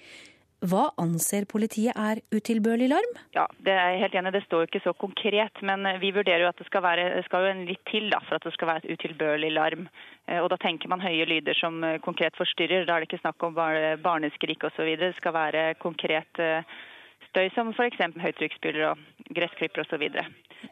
Hva 0.68 0.88
anser 0.98 1.46
politiet 1.46 1.94
er 1.94 2.18
utilbørlig 2.34 2.88
larm? 2.90 3.12
Ja, 3.36 3.44
det 3.62 3.76
er 3.78 4.00
helt 4.02 4.16
enig. 4.18 4.32
Det 4.34 4.42
står 4.48 4.64
jo 4.64 4.70
ikke 4.72 4.82
så 4.88 4.94
konkret, 4.98 5.62
men 5.62 5.86
vi 6.02 6.10
vurderer 6.16 6.48
jo 6.48 6.50
at 6.50 6.58
det 6.58 6.66
skal, 6.66 6.82
være, 6.82 7.04
det 7.14 7.26
skal 7.28 7.46
jo 7.46 7.52
en 7.52 7.62
litt 7.70 7.84
til 7.86 8.10
da, 8.10 8.24
for 8.26 8.40
at 8.40 8.48
det 8.48 8.56
skal 8.56 8.72
være 8.72 8.82
et 8.82 8.98
utilbørlig 8.98 9.52
larm. 9.54 9.86
Eh, 10.26 10.42
Og 10.42 10.50
da 10.50 10.58
tenker 10.58 10.90
man 10.90 11.04
høye 11.04 11.30
lyder 11.30 11.60
som 11.62 11.78
eh, 11.86 12.00
konkret 12.02 12.34
forstyrrer. 12.42 12.88
Da 12.90 12.96
er 12.98 13.06
det 13.06 13.12
ikke 13.12 13.22
snakk 13.22 13.46
om 13.46 13.54
barneskrik 14.02 14.66
osv. 14.66 14.96
Det 14.98 15.14
skal 15.20 15.38
være 15.38 15.68
konkret 15.78 16.42
støy 17.38 17.54
som 17.54 17.70
f.eks. 17.70 18.00
høytrykksspyler 18.18 18.84
og 18.90 19.32
gressklipper 19.36 19.84
osv. 19.84 20.08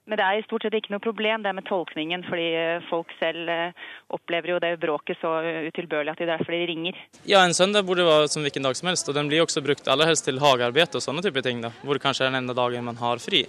Men 0.09 0.17
det 0.17 0.25
er 0.25 0.39
i 0.39 0.45
stort 0.47 0.65
sett 0.65 0.73
ikke 0.73 0.95
noe 0.95 1.03
problem 1.03 1.43
det 1.45 1.53
med 1.53 1.67
tolkningen, 1.67 2.25
fordi 2.25 2.47
eh, 2.57 2.87
folk 2.89 3.11
selv 3.19 3.49
eh, 3.53 3.85
opplever 4.15 4.55
jo 4.55 4.61
det 4.63 4.71
bråket 4.81 5.21
så 5.21 5.37
utilbørlig 5.67 6.15
at 6.15 6.21
det 6.21 6.25
er 6.25 6.33
derfor 6.33 6.55
de 6.55 6.65
ringer. 6.71 6.97
Ja, 7.29 7.43
en 7.45 7.53
søndag 7.57 7.85
burde 7.85 8.07
være 8.07 8.31
som 8.33 8.45
hvilken 8.45 8.65
dag 8.65 8.77
som 8.77 8.89
helst, 8.89 9.09
og 9.09 9.17
den 9.17 9.29
blir 9.29 9.45
også 9.45 9.61
brukt 9.65 9.89
aller 9.91 10.09
helst 10.09 10.25
til 10.25 10.41
hagearbeid 10.41 10.97
og 10.97 11.05
sånne 11.05 11.21
typer 11.25 11.45
ting, 11.45 11.61
da, 11.61 11.73
hvor 11.85 11.97
det 11.97 12.05
kanskje 12.05 12.25
er 12.25 12.33
den 12.33 12.41
enda 12.41 12.57
dagen 12.57 12.89
man 12.89 13.01
har 13.01 13.21
fri. 13.21 13.45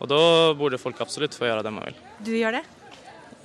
Og 0.00 0.08
da 0.10 0.20
burde 0.56 0.80
folk 0.80 1.04
absolutt 1.04 1.36
få 1.36 1.50
gjøre 1.50 1.64
det 1.66 1.72
man 1.74 1.90
vil. 1.90 2.02
Du 2.24 2.32
gjør 2.32 2.60
det? 2.60 2.64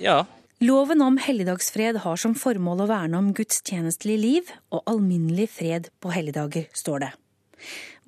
Ja. 0.00 0.22
Loven 0.64 1.04
om 1.04 1.20
helligdagsfred 1.20 2.02
har 2.04 2.20
som 2.20 2.34
formål 2.36 2.84
å 2.84 2.90
verne 2.90 3.20
om 3.20 3.30
gudstjenestelig 3.36 4.16
liv 4.20 4.50
og 4.72 4.84
alminnelig 4.88 5.48
fred 5.52 5.92
på 6.00 6.12
helligdager, 6.12 6.68
står 6.76 7.04
det. 7.04 7.14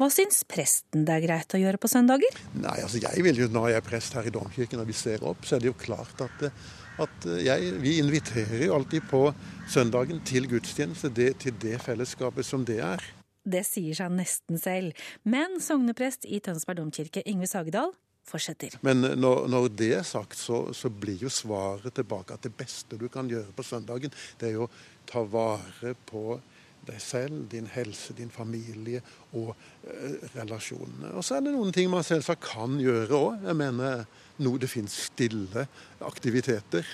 Hva 0.01 0.09
syns 0.13 0.41
presten 0.49 1.05
det 1.07 1.15
er 1.19 1.25
greit 1.27 1.55
å 1.55 1.61
gjøre 1.61 1.81
på 1.81 1.91
søndager? 1.91 2.39
Nei, 2.57 2.79
altså 2.81 3.01
jeg 3.03 3.25
vil 3.27 3.43
jo, 3.43 3.49
Når 3.53 3.73
jeg 3.73 3.81
er 3.81 3.87
prest 3.87 4.15
her 4.17 4.29
i 4.29 4.33
domkirken 4.35 4.81
og 4.81 4.89
vi 4.89 4.97
ser 4.97 5.25
opp, 5.29 5.45
så 5.45 5.57
er 5.57 5.65
det 5.65 5.69
jo 5.69 5.79
klart 5.79 6.23
at, 6.25 6.47
eh, 6.49 6.63
at 7.05 7.27
jeg, 7.45 7.73
vi 7.83 7.99
inviterer 8.01 8.67
jo 8.67 8.77
alltid 8.79 9.05
på 9.11 9.25
søndagen 9.71 10.23
til 10.29 10.49
gudstjeneste, 10.49 11.13
det, 11.13 11.35
til 11.45 11.57
det 11.61 11.81
fellesskapet 11.85 12.49
som 12.49 12.65
det 12.69 12.81
er. 12.85 13.05
Det 13.43 13.65
sier 13.67 13.97
seg 13.99 14.15
nesten 14.15 14.61
selv. 14.61 14.97
Men 15.29 15.59
sogneprest 15.61 16.25
i 16.31 16.41
Tønsberg 16.41 16.79
domkirke, 16.79 17.25
Yngve 17.29 17.51
Sagedal, 17.51 17.93
fortsetter. 18.29 18.79
Men 18.87 19.03
når, 19.19 19.49
når 19.51 19.69
det 19.77 19.91
er 19.99 20.07
sagt, 20.07 20.39
så, 20.39 20.65
så 20.77 20.89
blir 20.89 21.25
jo 21.27 21.33
svaret 21.33 21.95
tilbake 21.97 22.37
at 22.37 22.47
det 22.47 22.55
beste 22.57 22.99
du 22.99 23.09
kan 23.13 23.29
gjøre 23.31 23.53
på 23.57 23.67
søndagen, 23.67 24.15
det 24.41 24.51
er 24.51 24.57
jo 24.61 24.69
å 24.69 24.73
ta 25.11 25.25
vare 25.27 25.95
på 26.09 26.39
deg 26.87 26.99
selv, 27.03 27.45
din 27.51 27.69
helse, 27.71 28.15
din 28.19 28.31
familie 28.31 29.03
og 29.39 29.53
eh, 29.87 30.19
relasjonene. 30.35 31.13
Og 31.15 31.25
så 31.25 31.39
er 31.39 31.47
det 31.47 31.55
noen 31.55 31.73
ting 31.75 31.91
man 31.93 32.07
selvsagt 32.07 32.43
kan 32.47 32.79
gjøre 32.83 33.19
òg. 33.19 33.47
Jeg 33.47 33.59
mener 33.59 34.05
nå 34.43 34.57
det 34.59 34.71
finnes 34.71 34.97
stille 35.09 35.67
aktiviteter. 36.03 36.87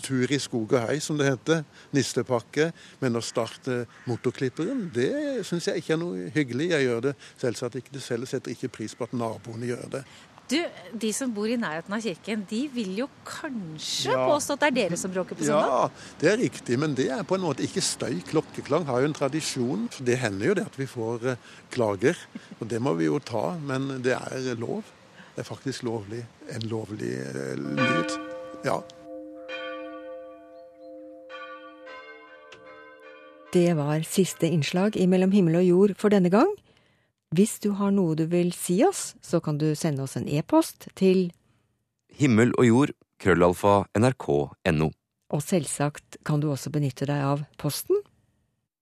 Tur 0.00 0.32
i 0.32 0.38
skog 0.40 0.72
og 0.76 0.88
hei, 0.88 0.98
som 1.00 1.16
det 1.20 1.28
heter. 1.28 1.62
Nistepakke. 1.96 2.70
Men 3.00 3.16
å 3.16 3.24
starte 3.24 3.82
motorklipperen, 4.08 4.86
det 4.94 5.44
syns 5.48 5.68
jeg 5.68 5.82
ikke 5.82 5.96
er 5.96 6.00
noe 6.00 6.28
hyggelig. 6.34 6.70
Jeg 6.74 6.88
gjør 6.88 7.06
det 7.10 7.14
selvsagt 7.40 7.80
ikke 7.80 7.96
det 7.96 8.04
selv. 8.04 8.28
Setter 8.28 8.52
ikke 8.54 8.72
pris 8.80 8.96
på 8.96 9.08
at 9.08 9.16
naboene 9.16 9.68
gjør 9.72 9.88
det. 9.98 10.04
Du, 10.50 10.58
De 10.98 11.12
som 11.14 11.30
bor 11.30 11.46
i 11.46 11.56
nærheten 11.60 11.94
av 11.94 12.00
kirken, 12.02 12.40
de 12.50 12.64
vil 12.74 12.96
jo 13.04 13.06
kanskje 13.24 14.10
Ja. 14.10 14.24
påstå 14.26 14.56
at 14.56 14.60
det 14.64 14.68
er 14.70 14.76
dere 14.88 14.96
som 14.98 15.12
bråker 15.14 15.38
på 15.38 15.44
søndag? 15.46 15.68
Ja, 15.70 15.90
det 16.18 16.32
er 16.32 16.36
riktig, 16.42 16.78
men 16.78 16.94
det 16.98 17.08
er 17.14 17.22
på 17.22 17.36
en 17.38 17.44
måte 17.44 17.62
ikke 17.62 17.80
støy. 17.84 18.18
Klokkeklang 18.26 18.84
har 18.86 19.00
jo 19.00 19.06
en 19.06 19.14
tradisjon. 19.14 19.88
Det 20.02 20.18
hender 20.18 20.46
jo 20.50 20.54
det 20.58 20.66
at 20.66 20.76
vi 20.80 20.86
får 20.90 21.28
eh, 21.34 21.36
klager, 21.70 22.16
og 22.60 22.66
det 22.68 22.80
må 22.82 22.94
vi 22.98 23.06
jo 23.06 23.20
ta. 23.20 23.56
Men 23.58 24.02
det 24.02 24.16
er 24.18 24.56
lov. 24.58 24.82
Det 25.36 25.44
er 25.44 25.48
faktisk 25.54 25.84
lovlig. 25.86 26.24
En 26.50 26.66
lovlig 26.68 27.14
eh, 27.14 27.54
lyd. 27.56 28.18
Ja. 28.66 28.80
Det 33.52 33.76
var 33.76 34.02
siste 34.06 34.46
innslag 34.46 34.96
i 34.96 35.06
Mellom 35.10 35.32
himmel 35.34 35.56
og 35.60 35.64
jord 35.66 35.94
for 35.98 36.08
denne 36.12 36.30
gang. 36.30 36.50
Hvis 37.30 37.60
du 37.62 37.68
har 37.78 37.92
noe 37.94 38.16
du 38.18 38.24
vil 38.26 38.48
si 38.50 38.80
oss, 38.82 39.14
så 39.22 39.38
kan 39.38 39.58
du 39.58 39.68
sende 39.78 40.02
oss 40.02 40.16
en 40.18 40.26
e-post 40.26 40.88
til 40.98 41.28
Himmel 42.10 42.50
og 42.58 42.66
jord, 42.66 42.92
krøllalfa, 43.22 43.84
nrk.no. 43.94 44.88
Og 45.30 45.44
selvsagt 45.44 46.18
kan 46.26 46.42
du 46.42 46.48
også 46.50 46.72
benytte 46.74 47.06
deg 47.06 47.22
av 47.22 47.44
posten. 47.54 48.00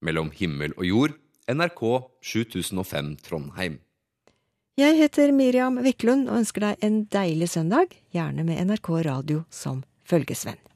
Mellom 0.01 0.31
himmel 0.33 0.73
og 0.79 0.89
jord, 0.89 1.19
NRK 1.45 1.83
7005 2.25 3.11
Trondheim. 3.27 3.77
Jeg 4.81 4.97
heter 4.97 5.35
Miriam 5.37 5.77
Wiklund 5.85 6.31
og 6.31 6.41
ønsker 6.41 6.71
deg 6.71 6.89
en 6.89 7.03
deilig 7.13 7.51
søndag, 7.53 7.93
gjerne 8.17 8.49
med 8.49 8.65
NRK 8.65 8.91
Radio 9.11 9.45
som 9.53 9.85
følgesvenn. 10.09 10.68